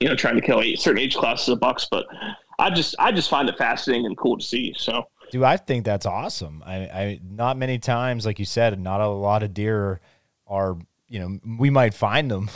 [0.00, 1.86] you know, trying to kill eight, certain age classes of bucks.
[1.90, 2.06] But
[2.58, 4.74] I just I just find it fascinating and cool to see.
[4.78, 6.62] So, dude, I think that's awesome.
[6.64, 10.00] I, I not many times, like you said, not a lot of deer
[10.46, 10.78] are
[11.08, 12.50] you know, we might find them,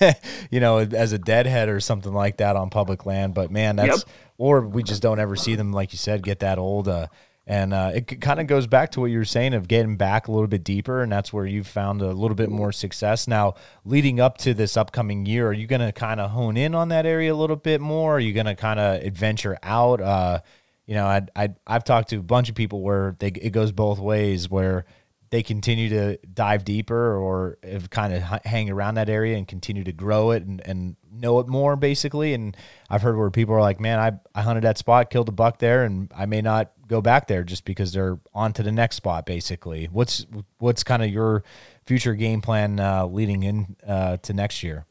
[0.50, 3.34] you know, as a deadhead or something like that on public land.
[3.34, 4.14] But man, that's yep.
[4.38, 6.88] or we just don't ever see them, like you said, get that old.
[6.88, 7.08] Uh,
[7.46, 10.28] and uh, it kind of goes back to what you were saying of getting back
[10.28, 13.26] a little bit deeper, and that's where you've found a little bit more success.
[13.26, 16.74] Now, leading up to this upcoming year, are you going to kind of hone in
[16.74, 18.16] on that area a little bit more?
[18.16, 20.00] Are you going to kind of adventure out?
[20.00, 20.40] Uh,
[20.86, 23.72] you know, I, I I've talked to a bunch of people where they, it goes
[23.72, 24.84] both ways, where
[25.30, 27.56] they continue to dive deeper or
[27.90, 31.46] kind of hang around that area and continue to grow it and, and know it
[31.46, 32.34] more basically.
[32.34, 32.56] And
[32.88, 35.58] i've heard where people are like man I, I hunted that spot killed a buck
[35.58, 38.96] there and i may not go back there just because they're on to the next
[38.96, 39.86] spot basically.
[39.86, 40.26] What's
[40.58, 41.44] what's kind of your
[41.86, 44.86] future game plan uh, leading in uh, to next year?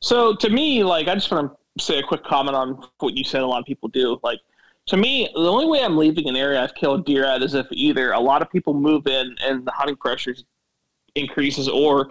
[0.00, 3.22] So to me like i just want to say a quick comment on what you
[3.22, 4.18] said a lot of people do.
[4.22, 4.40] Like
[4.88, 7.66] to me, the only way I'm leaving an area I've killed deer at is if
[7.70, 10.34] either a lot of people move in and the hunting pressure
[11.14, 12.10] increases, or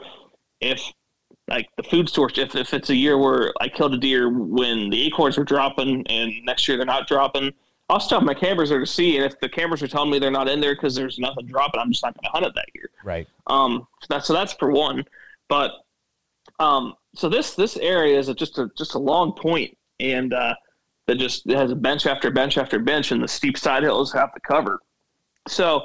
[0.61, 0.81] if
[1.47, 4.89] like the food source, if, if it's a year where I killed a deer when
[4.89, 7.51] the acorns were dropping and next year they're not dropping,
[7.89, 10.29] I'll stop my cameras there to see, and if the cameras are telling me they're
[10.29, 12.65] not in there because there's nothing dropping, I'm just not going to hunt it that
[12.75, 12.89] year.
[13.03, 13.27] Right.
[13.47, 13.87] Um.
[14.01, 15.05] So that's so that's for one,
[15.47, 15.71] but
[16.59, 16.95] um.
[17.15, 20.53] So this this area is a, just a just a long point, and uh,
[21.07, 24.29] that just has a bench after bench after bench, and the steep side hills have
[24.33, 24.79] the cover.
[25.47, 25.83] So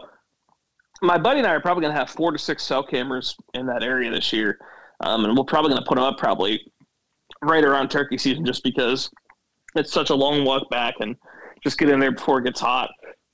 [1.01, 3.66] my buddy and I are probably going to have four to six cell cameras in
[3.66, 4.59] that area this year,
[5.01, 6.61] um, and we're probably going to put them up probably
[7.43, 9.11] right around turkey season, just because
[9.75, 11.16] it's such a long walk back and
[11.62, 12.91] just get in there before it gets hot.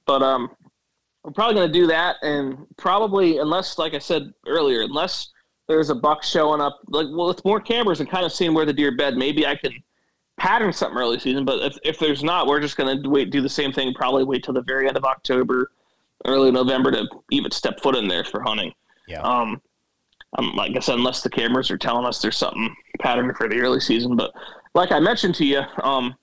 [0.06, 0.50] But um,
[1.24, 5.30] we're probably going to do that, and probably unless, like I said earlier, unless
[5.68, 8.66] there's a buck showing up, like well, with more cameras and kind of seeing where
[8.66, 9.72] the deer bed, maybe I can
[10.38, 11.44] pattern something early season.
[11.44, 13.92] But if, if there's not, we're just going to wait, do the same thing.
[13.94, 15.72] Probably wait till the very end of October,
[16.24, 18.72] early November to even step foot in there for hunting.
[19.06, 19.22] Yeah.
[19.22, 19.60] Um,
[20.36, 23.60] um, like I said, unless the cameras are telling us there's something patterned for the
[23.60, 24.16] early season.
[24.16, 24.32] But
[24.74, 26.14] like I mentioned to you, um,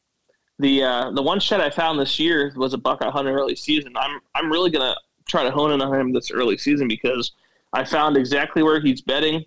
[0.60, 3.56] the uh, the one shed I found this year was a buck I hunted early
[3.56, 3.94] season.
[3.98, 4.96] I'm I'm really gonna
[5.28, 7.32] try to hone in on him this early season because
[7.74, 9.44] I found exactly where he's bedding.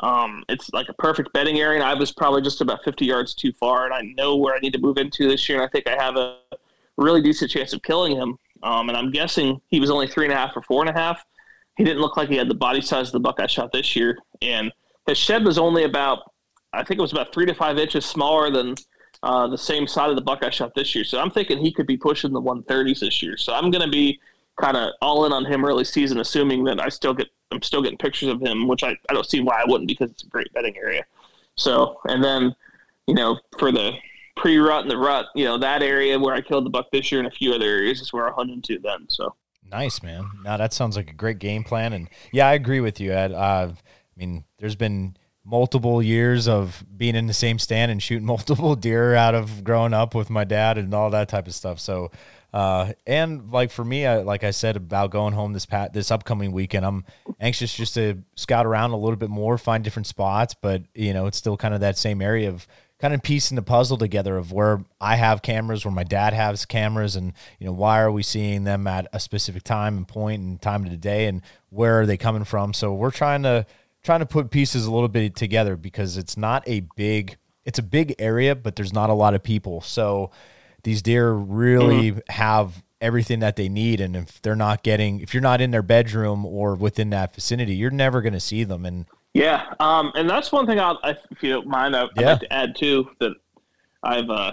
[0.00, 3.34] Um, it's like a perfect bedding area, and I was probably just about 50 yards
[3.34, 5.70] too far, and I know where I need to move into this year, and I
[5.70, 6.38] think I have a
[6.96, 8.38] really decent chance of killing him.
[8.62, 10.98] Um, and I'm guessing he was only three and a half or four and a
[10.98, 11.24] half.
[11.76, 13.96] He didn't look like he had the body size of the buck I shot this
[13.96, 14.72] year, and
[15.06, 16.30] his shed was only about,
[16.72, 18.74] I think it was about three to five inches smaller than
[19.22, 21.04] uh, the same side of the buck I shot this year.
[21.04, 23.36] So I'm thinking he could be pushing the 130s this year.
[23.36, 24.18] So I'm going to be
[24.60, 27.82] kind of all in on him early season, assuming that I still get I'm still
[27.82, 30.28] getting pictures of him, which I, I don't see why I wouldn't because it's a
[30.28, 31.04] great bedding area.
[31.56, 32.54] So and then
[33.06, 33.92] you know for the
[34.36, 37.10] pre rut and the rut, you know that area where I killed the buck this
[37.10, 39.06] year and a few other areas is where I'll hunt into then.
[39.08, 39.34] So
[39.70, 40.28] nice man.
[40.44, 43.32] Now that sounds like a great game plan, and yeah, I agree with you, Ed.
[43.32, 43.74] Uh, I
[44.16, 49.14] mean, there's been multiple years of being in the same stand and shooting multiple deer
[49.14, 51.80] out of growing up with my dad and all that type of stuff.
[51.80, 52.10] So
[52.52, 56.10] uh, and like for me, I, like I said about going home this pat this
[56.10, 57.04] upcoming weekend, I'm
[57.40, 60.54] anxious just to scout around a little bit more, find different spots.
[60.54, 62.66] But you know, it's still kind of that same area of
[63.00, 66.66] kind of piecing the puzzle together of where I have cameras, where my dad has
[66.66, 70.42] cameras, and you know, why are we seeing them at a specific time and point
[70.42, 72.74] and time of the day, and where are they coming from?
[72.74, 73.64] So we're trying to
[74.02, 77.82] trying to put pieces a little bit together because it's not a big it's a
[77.82, 79.80] big area, but there's not a lot of people.
[79.80, 80.30] So
[80.82, 82.18] these deer really mm-hmm.
[82.28, 85.82] have everything that they need and if they're not getting if you're not in their
[85.82, 90.28] bedroom or within that vicinity you're never going to see them and yeah um, and
[90.28, 92.32] that's one thing I'll, if you don't mind I, would yeah.
[92.32, 93.32] like to add too that
[94.02, 94.52] i've uh,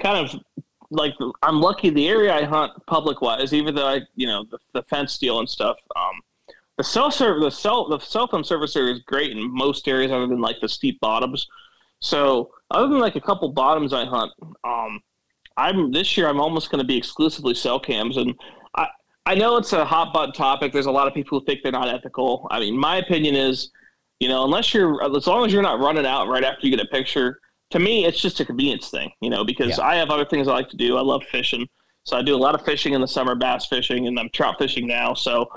[0.00, 0.40] kind of
[0.90, 4.58] like i'm lucky the area i hunt public wise even though i you know the,
[4.72, 6.20] the fence deal and stuff um,
[6.76, 10.12] the cell server the cell the cell phone service area is great in most areas
[10.12, 11.48] other than like the steep bottoms
[12.00, 14.30] so other than like a couple bottoms i hunt
[14.62, 15.00] um,
[15.56, 16.28] I'm this year.
[16.28, 18.34] I'm almost going to be exclusively cell cams, and
[18.76, 18.88] I
[19.24, 20.72] I know it's a hot button topic.
[20.72, 22.46] There's a lot of people who think they're not ethical.
[22.50, 23.70] I mean, my opinion is,
[24.20, 26.84] you know, unless you're as long as you're not running out right after you get
[26.84, 27.40] a picture.
[27.70, 29.84] To me, it's just a convenience thing, you know, because yeah.
[29.84, 30.96] I have other things I like to do.
[30.96, 31.66] I love fishing,
[32.04, 34.54] so I do a lot of fishing in the summer, bass fishing, and I'm trout
[34.56, 35.14] fishing now.
[35.14, 35.48] So,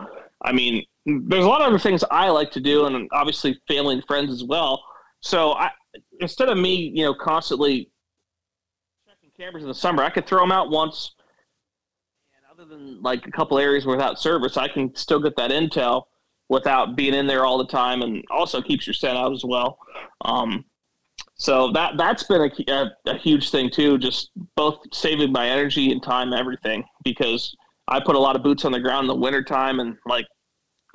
[0.43, 3.93] I mean, there's a lot of other things I like to do, and obviously family
[3.93, 4.83] and friends as well.
[5.21, 5.69] So I
[6.19, 7.89] instead of me, you know, constantly
[9.39, 10.03] cameras in the summer.
[10.03, 11.15] I could throw them out once,
[12.35, 16.03] and other than like a couple areas without service, I can still get that intel
[16.49, 19.77] without being in there all the time, and also keeps your scent out as well.
[20.25, 20.65] Um,
[21.35, 25.91] so that that's been a, a, a, huge thing too, just both saving my energy
[25.91, 26.83] and time, everything.
[27.05, 27.55] Because
[27.87, 30.25] I put a lot of boots on the ground in the winter time and like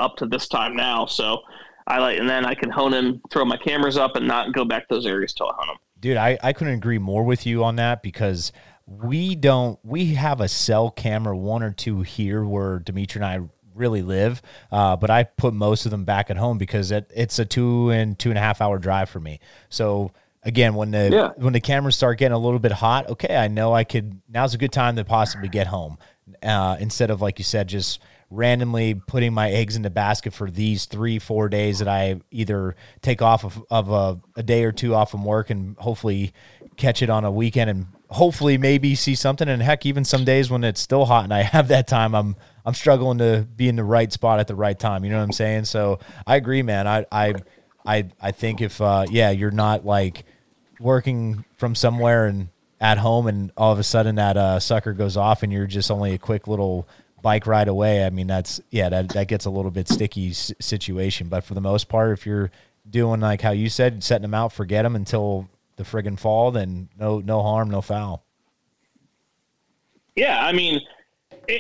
[0.01, 1.07] up to this time now.
[1.07, 1.39] So
[1.87, 4.67] I like, and then I can hone in, throw my cameras up, and not go
[4.67, 5.79] back to those areas till I hunt them.
[6.05, 8.53] Dude, I, I couldn't agree more with you on that because
[8.87, 13.49] we don't we have a cell camera one or two here where Dimitri and I
[13.75, 17.39] really live, uh, but I put most of them back at home because it, it's
[17.39, 19.41] a two and two and a half hour drive for me.
[19.71, 21.31] So again, when the yeah.
[21.37, 24.21] when the cameras start getting a little bit hot, okay, I know I could.
[24.29, 25.97] Now's a good time to possibly get home
[26.43, 27.99] uh, instead of like you said, just
[28.35, 32.77] randomly putting my eggs in the basket for these three, four days that I either
[33.01, 36.33] take off of, of a, a, day or two off from work and hopefully
[36.77, 39.49] catch it on a weekend and hopefully maybe see something.
[39.49, 42.37] And heck, even some days when it's still hot and I have that time, I'm
[42.67, 45.05] I'm struggling to be in the right spot at the right time.
[45.05, 45.67] You know what I'm saying?
[45.67, 46.87] So I agree, man.
[46.87, 47.35] I I
[47.87, 50.25] I I think if uh, yeah, you're not like
[50.81, 52.49] working from somewhere and
[52.81, 55.91] at home and all of a sudden that uh, sucker goes off and you're just
[55.91, 56.87] only a quick little
[57.25, 61.29] bike ride away, I mean that's yeah that that gets a little bit sticky situation.
[61.29, 62.53] But for the most part, if you're
[62.89, 66.91] doing like how you said, setting them out, forget them until the friggin' fall, then
[67.01, 68.23] no no harm, no foul.
[70.15, 70.81] Yeah, I mean,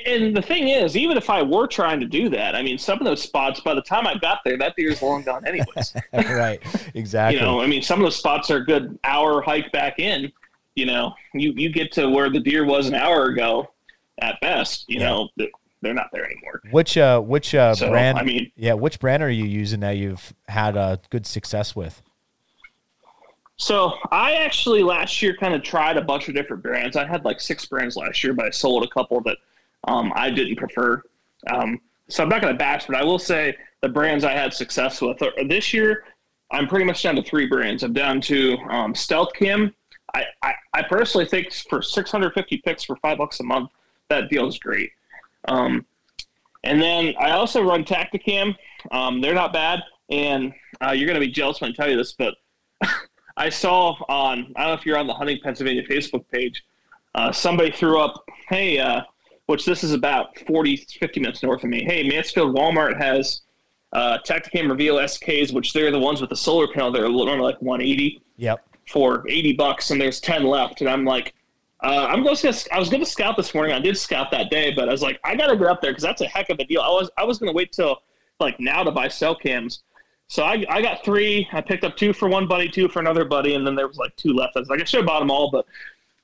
[0.07, 2.99] and the thing is, even if I were trying to do that, I mean, some
[2.99, 5.95] of those spots, by the time I got there, that deer's long gone anyways.
[6.12, 6.61] right,
[6.95, 7.41] exactly.
[7.41, 10.31] you know, I mean, some of those spots are a good hour hike back in.
[10.77, 13.71] You know, you you get to where the deer was an hour ago,
[14.21, 14.85] at best.
[14.89, 15.09] You Yeah.
[15.09, 15.29] know,
[15.83, 16.61] they're not there anymore.
[16.71, 18.19] Which uh, which uh, So, brand?
[18.19, 22.03] I mean- yeah, which brand are you using that you've had uh, good success with?
[23.57, 26.97] So I actually last year kind of tried a bunch of different brands.
[26.97, 29.37] I had like six brands last year, but I sold a couple that
[29.85, 31.03] um, I didn't prefer.
[31.53, 34.53] Um, so I'm not going to bash, but I will say the brands I had
[34.53, 36.05] success with Uh, this year.
[36.51, 37.83] I'm pretty much down to three brands.
[37.83, 39.75] I'm down to um, Stealth Cam.
[40.15, 43.71] I, I, I personally think for 650 picks for five bucks a month,
[44.11, 44.91] that deal is great.
[45.47, 45.85] Um,
[46.63, 48.55] and then I also run Tactacam.
[48.91, 49.81] Um, they're not bad,
[50.11, 50.53] and
[50.85, 52.35] uh, you're going to be jealous when I tell you this, but
[53.37, 56.65] I saw on I don't know if you're on the Hunting Pennsylvania Facebook page,
[57.15, 59.03] uh, somebody threw up, hey, uh,
[59.47, 61.85] which this is about 40, 50 minutes north of me.
[61.85, 63.43] Hey, Mansfield Walmart has
[63.93, 66.91] uh, Tactacam Reveal SKs, which they're the ones with the solar panel.
[66.91, 68.67] They're like 180 Yep.
[68.89, 70.81] for 80 bucks, and there's 10 left.
[70.81, 71.35] And I'm like,
[71.85, 72.68] uh, I'm going to.
[72.72, 73.74] I was going to scout this morning.
[73.74, 75.91] I did scout that day, but I was like, I got to get up there
[75.91, 76.80] because that's a heck of a deal.
[76.80, 77.99] I was I was going to wait till
[78.41, 79.82] like now to buy cell cams.
[80.26, 81.47] So I, I got three.
[81.53, 83.99] I picked up two for one buddy, two for another buddy, and then there was
[83.99, 84.57] like two left.
[84.57, 85.66] I was like, I should have bought them all, but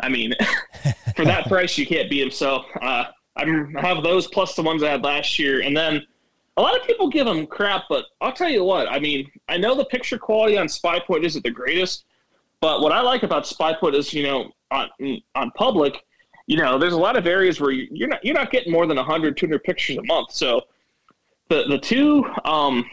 [0.01, 0.35] I mean,
[1.17, 2.31] for that price, you can't beat them.
[2.31, 3.05] So uh,
[3.37, 3.45] I
[3.81, 6.07] have those plus the ones I had last year, and then
[6.57, 8.91] a lot of people give them crap, but I'll tell you what.
[8.91, 12.07] I mean, I know the picture quality on Spy Point isn't the greatest,
[12.63, 14.89] but what I like about Spy Point is, you know, on
[15.35, 15.95] on public,
[16.47, 18.97] you know, there's a lot of areas where you're not you're not getting more than
[18.97, 20.33] 100, 200 pictures a month.
[20.33, 20.63] So
[21.49, 22.85] the the two um,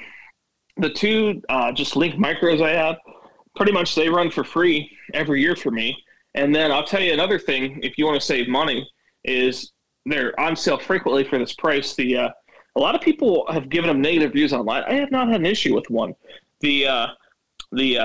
[0.78, 2.98] the two uh, just link micros I have,
[3.56, 5.98] pretty much they run for free every year for me.
[6.36, 8.88] And then I'll tell you another thing, if you want to save money,
[9.24, 9.72] is
[10.06, 11.96] they're on sale frequently for this price.
[11.96, 12.30] The uh,
[12.76, 14.84] a lot of people have given them negative views online.
[14.88, 16.14] I have not had an issue with one.
[16.62, 17.08] The uh,
[17.72, 17.98] the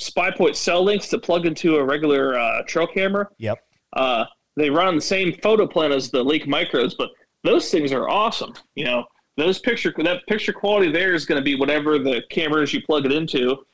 [0.00, 3.28] uh, SpyPoint cell links that plug into a regular uh, trail camera.
[3.38, 3.58] Yep.
[3.92, 4.24] Uh,
[4.56, 7.10] they run on the same photo plan as the Link Micros, but
[7.44, 8.54] those things are awesome.
[8.74, 9.04] You know,
[9.36, 13.06] those picture that picture quality there is going to be whatever the cameras you plug
[13.06, 13.64] it into.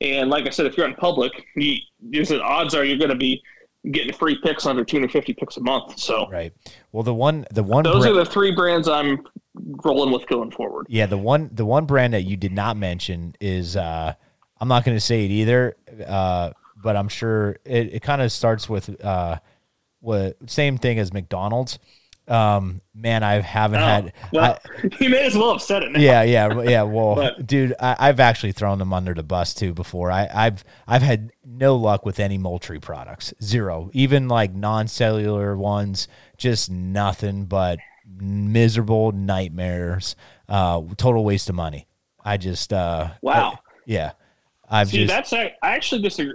[0.00, 3.10] And like I said, if you're in public, you, there's an odds are you're going
[3.10, 3.42] to be
[3.90, 5.98] getting free picks under 250 picks a month.
[5.98, 6.52] So Right.
[6.92, 9.24] Well, the one the one those are the three brands I'm
[9.84, 10.86] rolling with going forward.
[10.88, 14.14] yeah the one the one brand that you did not mention is uh
[14.64, 16.52] I'm not going to say it either, uh,
[16.82, 19.36] but I'm sure it, it kind of starts with uh,
[20.00, 21.78] what same thing as McDonald's.
[22.26, 24.12] Um, man, I haven't Oh, had.
[24.32, 26.00] well, I, you may as well have said it now.
[26.00, 26.82] yeah, yeah, yeah.
[26.96, 30.10] Well, But- dude, I, I've actually thrown them under the bus too before.
[30.10, 33.90] I, I've I've had no luck with any Moultrie products, zero.
[33.92, 36.08] Even like non-cellular ones,
[36.38, 40.16] just nothing but miserable nightmares.
[40.48, 41.86] Uh, total waste of money.
[42.24, 43.52] I just uh, Wow.
[43.52, 44.12] I- yeah,
[44.70, 46.34] I've See, just that's I, I actually disagree.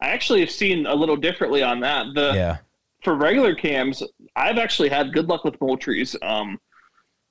[0.00, 2.06] I actually have seen a little differently on that.
[2.14, 2.56] The yeah,
[3.02, 4.02] for regular cams,
[4.36, 6.16] I've actually had good luck with Moultries.
[6.22, 6.58] Um,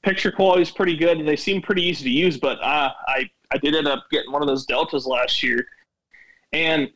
[0.03, 1.17] picture quality is pretty good.
[1.17, 4.31] and They seem pretty easy to use, but uh, I I did end up getting
[4.31, 5.65] one of those Deltas last year,
[6.53, 6.89] and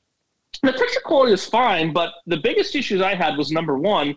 [0.64, 1.94] the picture quality is fine.
[1.94, 4.16] But the biggest issues I had was number one,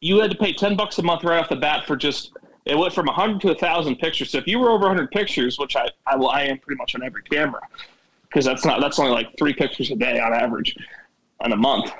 [0.00, 2.32] you had to pay ten bucks a month right off the bat for just
[2.64, 4.30] it went from 100 to 1000 pictures.
[4.30, 6.94] So if you were over 100 pictures which i i, will, I am pretty much
[6.94, 7.60] on every camera
[8.28, 10.74] because that's not that's only like three pictures a day on average
[11.40, 11.92] on a month.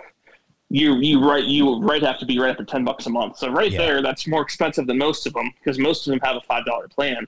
[0.70, 3.36] You you right you right have to be right up to 10 bucks a month.
[3.38, 3.78] So right Yeah.
[3.78, 6.64] there that's more expensive than most of them because most of them have a five
[6.64, 7.26] dollar plan.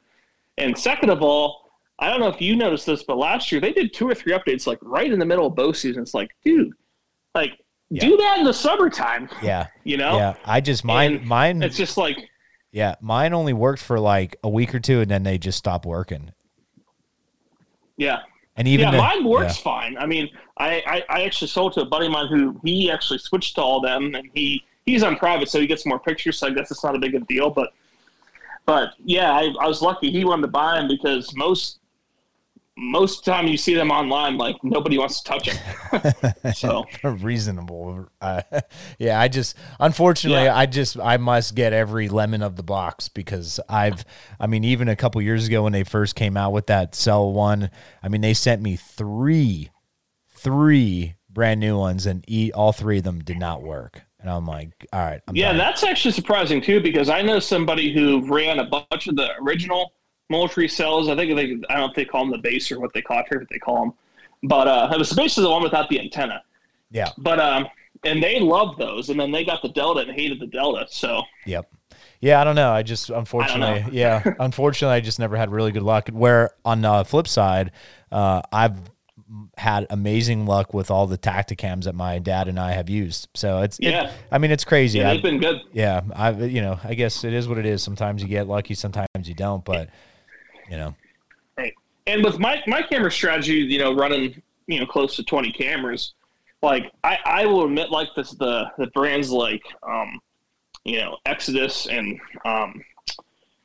[0.58, 1.62] And second of all
[2.00, 4.32] i don't know if you noticed this but last year they did two or three
[4.32, 6.02] updates like right in the middle of bow season.
[6.02, 6.72] It's like dude
[7.34, 7.52] like
[7.90, 8.00] Yeah.
[8.08, 10.16] do that in the summertime yeah, you know?
[10.16, 10.34] Yeah.
[10.44, 12.16] I just mine And mine it's just like
[12.74, 15.86] yeah mine only worked for like a week or two, and then they just stopped
[15.86, 16.32] working.
[17.96, 18.20] yeah
[18.56, 19.62] And even yeah, the- mine works yeah.
[19.62, 19.96] fine.
[19.96, 23.18] I mean, I, I, I actually sold to a buddy of mine who he actually
[23.18, 26.38] switched to all them, and he he's on private, so he gets more pictures.
[26.38, 27.50] So I guess it's not a big of a deal.
[27.50, 27.70] But
[28.66, 31.80] but yeah, I, I was lucky he wanted to buy them because most
[32.76, 36.34] most time you see them online, like nobody wants to touch them.
[36.54, 38.08] so reasonable.
[38.20, 38.42] Uh,
[38.98, 40.56] yeah, I just unfortunately Yeah.
[40.56, 44.04] I just I must get every lemon of the box because I've
[44.40, 47.32] I mean even a couple years ago when they first came out with that cell
[47.32, 47.70] one,
[48.02, 49.70] I mean they sent me three
[50.30, 54.02] three brand new ones and eat all three of them did not work.
[54.20, 57.92] And I'm like, all right, I'm yeah, that's actually surprising too because I know somebody
[57.92, 59.92] who ran a bunch of the original
[60.30, 61.08] Moultrie cells.
[61.08, 63.02] I think they I don't know if they call them the base or what they
[63.02, 63.92] call it, what they call them,
[64.44, 66.42] but uh, it was basically the one without the antenna.
[66.90, 67.10] yeah.
[67.18, 67.66] But um,
[68.04, 70.86] and they loved those, and then they got the Delta and hated the Delta.
[70.88, 71.70] So Yep.
[72.20, 72.72] Yeah, I don't know.
[72.72, 73.88] I just unfortunately, know.
[73.92, 76.08] yeah, unfortunately, I just never had really good luck.
[76.08, 77.72] Where on the flip side,
[78.10, 78.78] uh, I've
[79.58, 83.28] had amazing luck with all the Tactacams that my dad and I have used.
[83.34, 84.10] So it's it- Yeah.
[84.30, 84.98] I mean, it's crazy.
[85.00, 85.60] yeah, I- they've been good.
[85.72, 87.82] yeah, I you know, I guess it is what it is.
[87.82, 89.62] Sometimes you get lucky, sometimes you don't.
[89.64, 89.90] But
[90.70, 90.94] you know,
[91.56, 91.74] Right.
[92.06, 96.14] And with my my camera strategy, you know, running you know close to twenty cameras,
[96.62, 100.20] like I I will admit like this the the brands like um
[100.84, 102.82] you know Exodus and um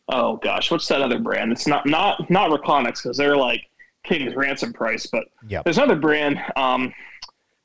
[0.09, 1.51] oh gosh what's that other brand?
[1.51, 3.65] It's not not not Reconyx because they're like
[4.03, 5.63] King's ransom price, but Yep.
[5.65, 6.39] there's another brand.
[6.55, 6.93] Um,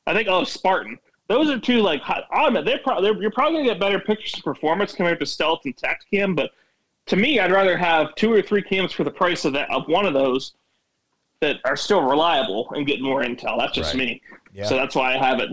[0.07, 0.99] I think oh Spartan.
[1.29, 4.35] Those are two like hot- I'll admit they're probably you're probably gonna get better pictures
[4.35, 6.51] and performance compared to Stealth and Tactacam, but
[7.07, 9.87] to me, I'd rather have two or three cams for the price of that of
[9.89, 10.55] one of those
[11.41, 13.59] that are still reliable and get more intel.
[13.59, 14.07] That's just Right.
[14.07, 14.23] me.
[14.53, 14.65] Yeah.
[14.67, 15.51] So that's why I have it,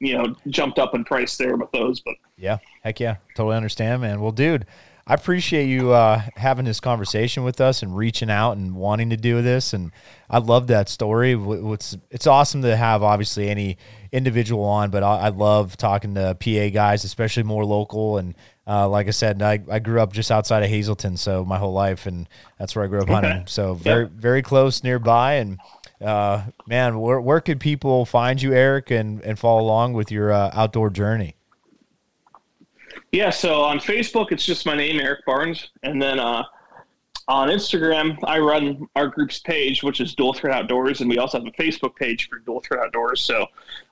[0.00, 2.00] you know, jumped up in price there with those.
[2.00, 4.20] But yeah, heck yeah, totally understand, man.
[4.20, 4.66] Well, dude.
[5.10, 9.16] I appreciate you uh, having this conversation with us and reaching out and wanting to
[9.16, 9.72] do this.
[9.72, 9.90] And
[10.30, 11.34] I love that story.
[11.34, 13.76] What's it's awesome to have obviously any
[14.12, 18.18] individual on, but I, I love talking to PA guys, especially more local.
[18.18, 18.36] And
[18.68, 21.72] uh, like I said, I, I grew up just outside of Hazleton, so my whole
[21.72, 23.46] life, and that's where I grew up hunting.
[23.48, 25.34] So very very close nearby.
[25.34, 25.58] And
[26.00, 30.30] uh, man, where where could people find you, Eric, and and follow along with your
[30.30, 31.34] uh, outdoor journey?
[33.12, 36.44] Yeah, so on Facebook, it's just my name, Eric Barnes, and then uh,
[37.28, 41.38] on Instagram, I run our group's page, which is Dual Threat Outdoors, and we also
[41.38, 43.20] have a Facebook page for Dual Threat Outdoors.
[43.20, 43.46] So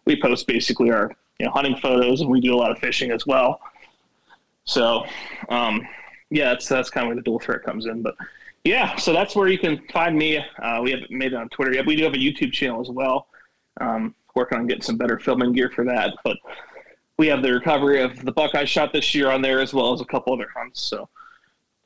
[0.05, 3.11] we post basically our you know hunting photos, and we do a lot of fishing
[3.11, 3.61] as well.
[4.65, 5.05] So
[5.49, 5.87] um,
[6.31, 8.03] yeah, that's that's kind of where the dual threat comes in.
[8.03, 8.17] But
[8.65, 10.39] yeah, so that's where you can find me.
[10.63, 11.87] Uh, we haven't made it on Twitter yet.
[11.87, 13.29] We do have a YouTube channel as well.
[13.81, 16.37] Um, working on getting some better filming gear for that, but
[17.19, 19.93] we have the recovery of the buck I shot this year on there as well
[19.93, 20.81] as a couple other hunts.
[20.81, 21.09] So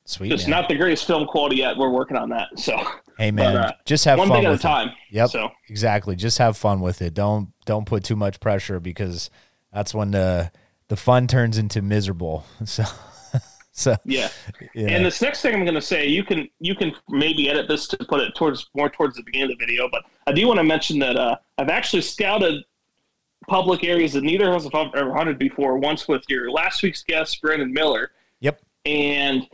[0.05, 0.61] Sweet, just man.
[0.61, 1.77] not the greatest film quality yet.
[1.77, 2.49] We're working on that.
[2.57, 2.77] So
[3.19, 4.63] hey man, uh, just have one fun thing at a with it.
[4.63, 4.91] time.
[5.11, 5.31] Yep.
[5.31, 6.17] So Exactly.
[6.17, 7.15] Just have fun with it.
[7.15, 9.31] Don't don't put too much pressure because
[9.73, 10.53] that's when the
[10.89, 12.45] the fun turns into miserable.
[12.67, 12.85] So
[13.75, 14.29] so yeah.
[14.75, 14.89] yeah.
[14.89, 17.89] And this next thing I'm going to say, you can you can maybe edit this
[17.89, 20.59] to put it towards more towards the beginning of the video, but I do want
[20.59, 22.65] to mention that uh, I've actually scouted
[23.49, 25.79] public areas that neither of us have ever hunted before.
[25.79, 28.61] Once with your last week's guest, Brandon Miller, yep.
[28.85, 29.47] and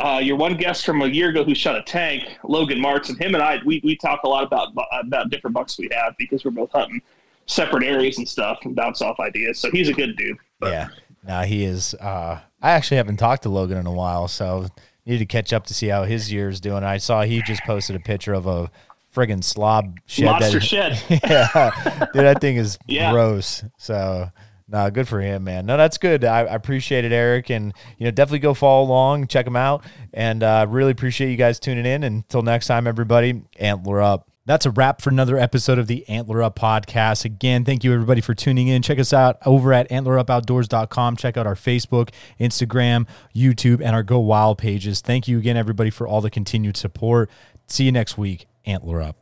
[0.00, 3.20] uh, your one guest from a year ago who shot a tank, Logan Martz, and
[3.20, 6.44] him and I, we, we talk a lot about about different bucks we have because
[6.44, 7.02] we're both hunting
[7.46, 9.58] separate areas and stuff and bounce off ideas.
[9.58, 10.38] So he's a good dude.
[10.58, 10.88] But yeah.
[11.26, 14.68] No, he is uh I actually haven't talked to Logan in a while, so
[15.06, 16.84] need to catch up to see how his year's doing.
[16.84, 18.70] I saw he just posted a picture of a
[19.14, 21.02] friggin' slob shed Monster that, shed.
[21.24, 23.12] yeah, dude, that thing is Yeah.
[23.12, 23.64] gross.
[23.78, 24.28] So,
[24.68, 25.66] no, good for him, man.
[25.66, 26.24] No, that's good.
[26.24, 29.84] I, I appreciate it, Eric, and you know, definitely go follow along, check him out,
[30.14, 32.04] and uh, really appreciate you guys tuning in.
[32.04, 34.26] Until next time, everybody, antler up.
[34.46, 37.24] That's a wrap for another episode of the Antler Up podcast.
[37.24, 38.82] Again, thank you everybody for tuning in.
[38.82, 41.16] Check us out over at antlerupoutdoors.com.
[41.16, 42.08] Check out our Facebook,
[42.40, 45.02] Instagram, YouTube, and our Go Wild pages.
[45.02, 47.30] Thank you again, everybody, for all the continued support.
[47.68, 48.46] See you next week.
[48.64, 49.19] Antler Up.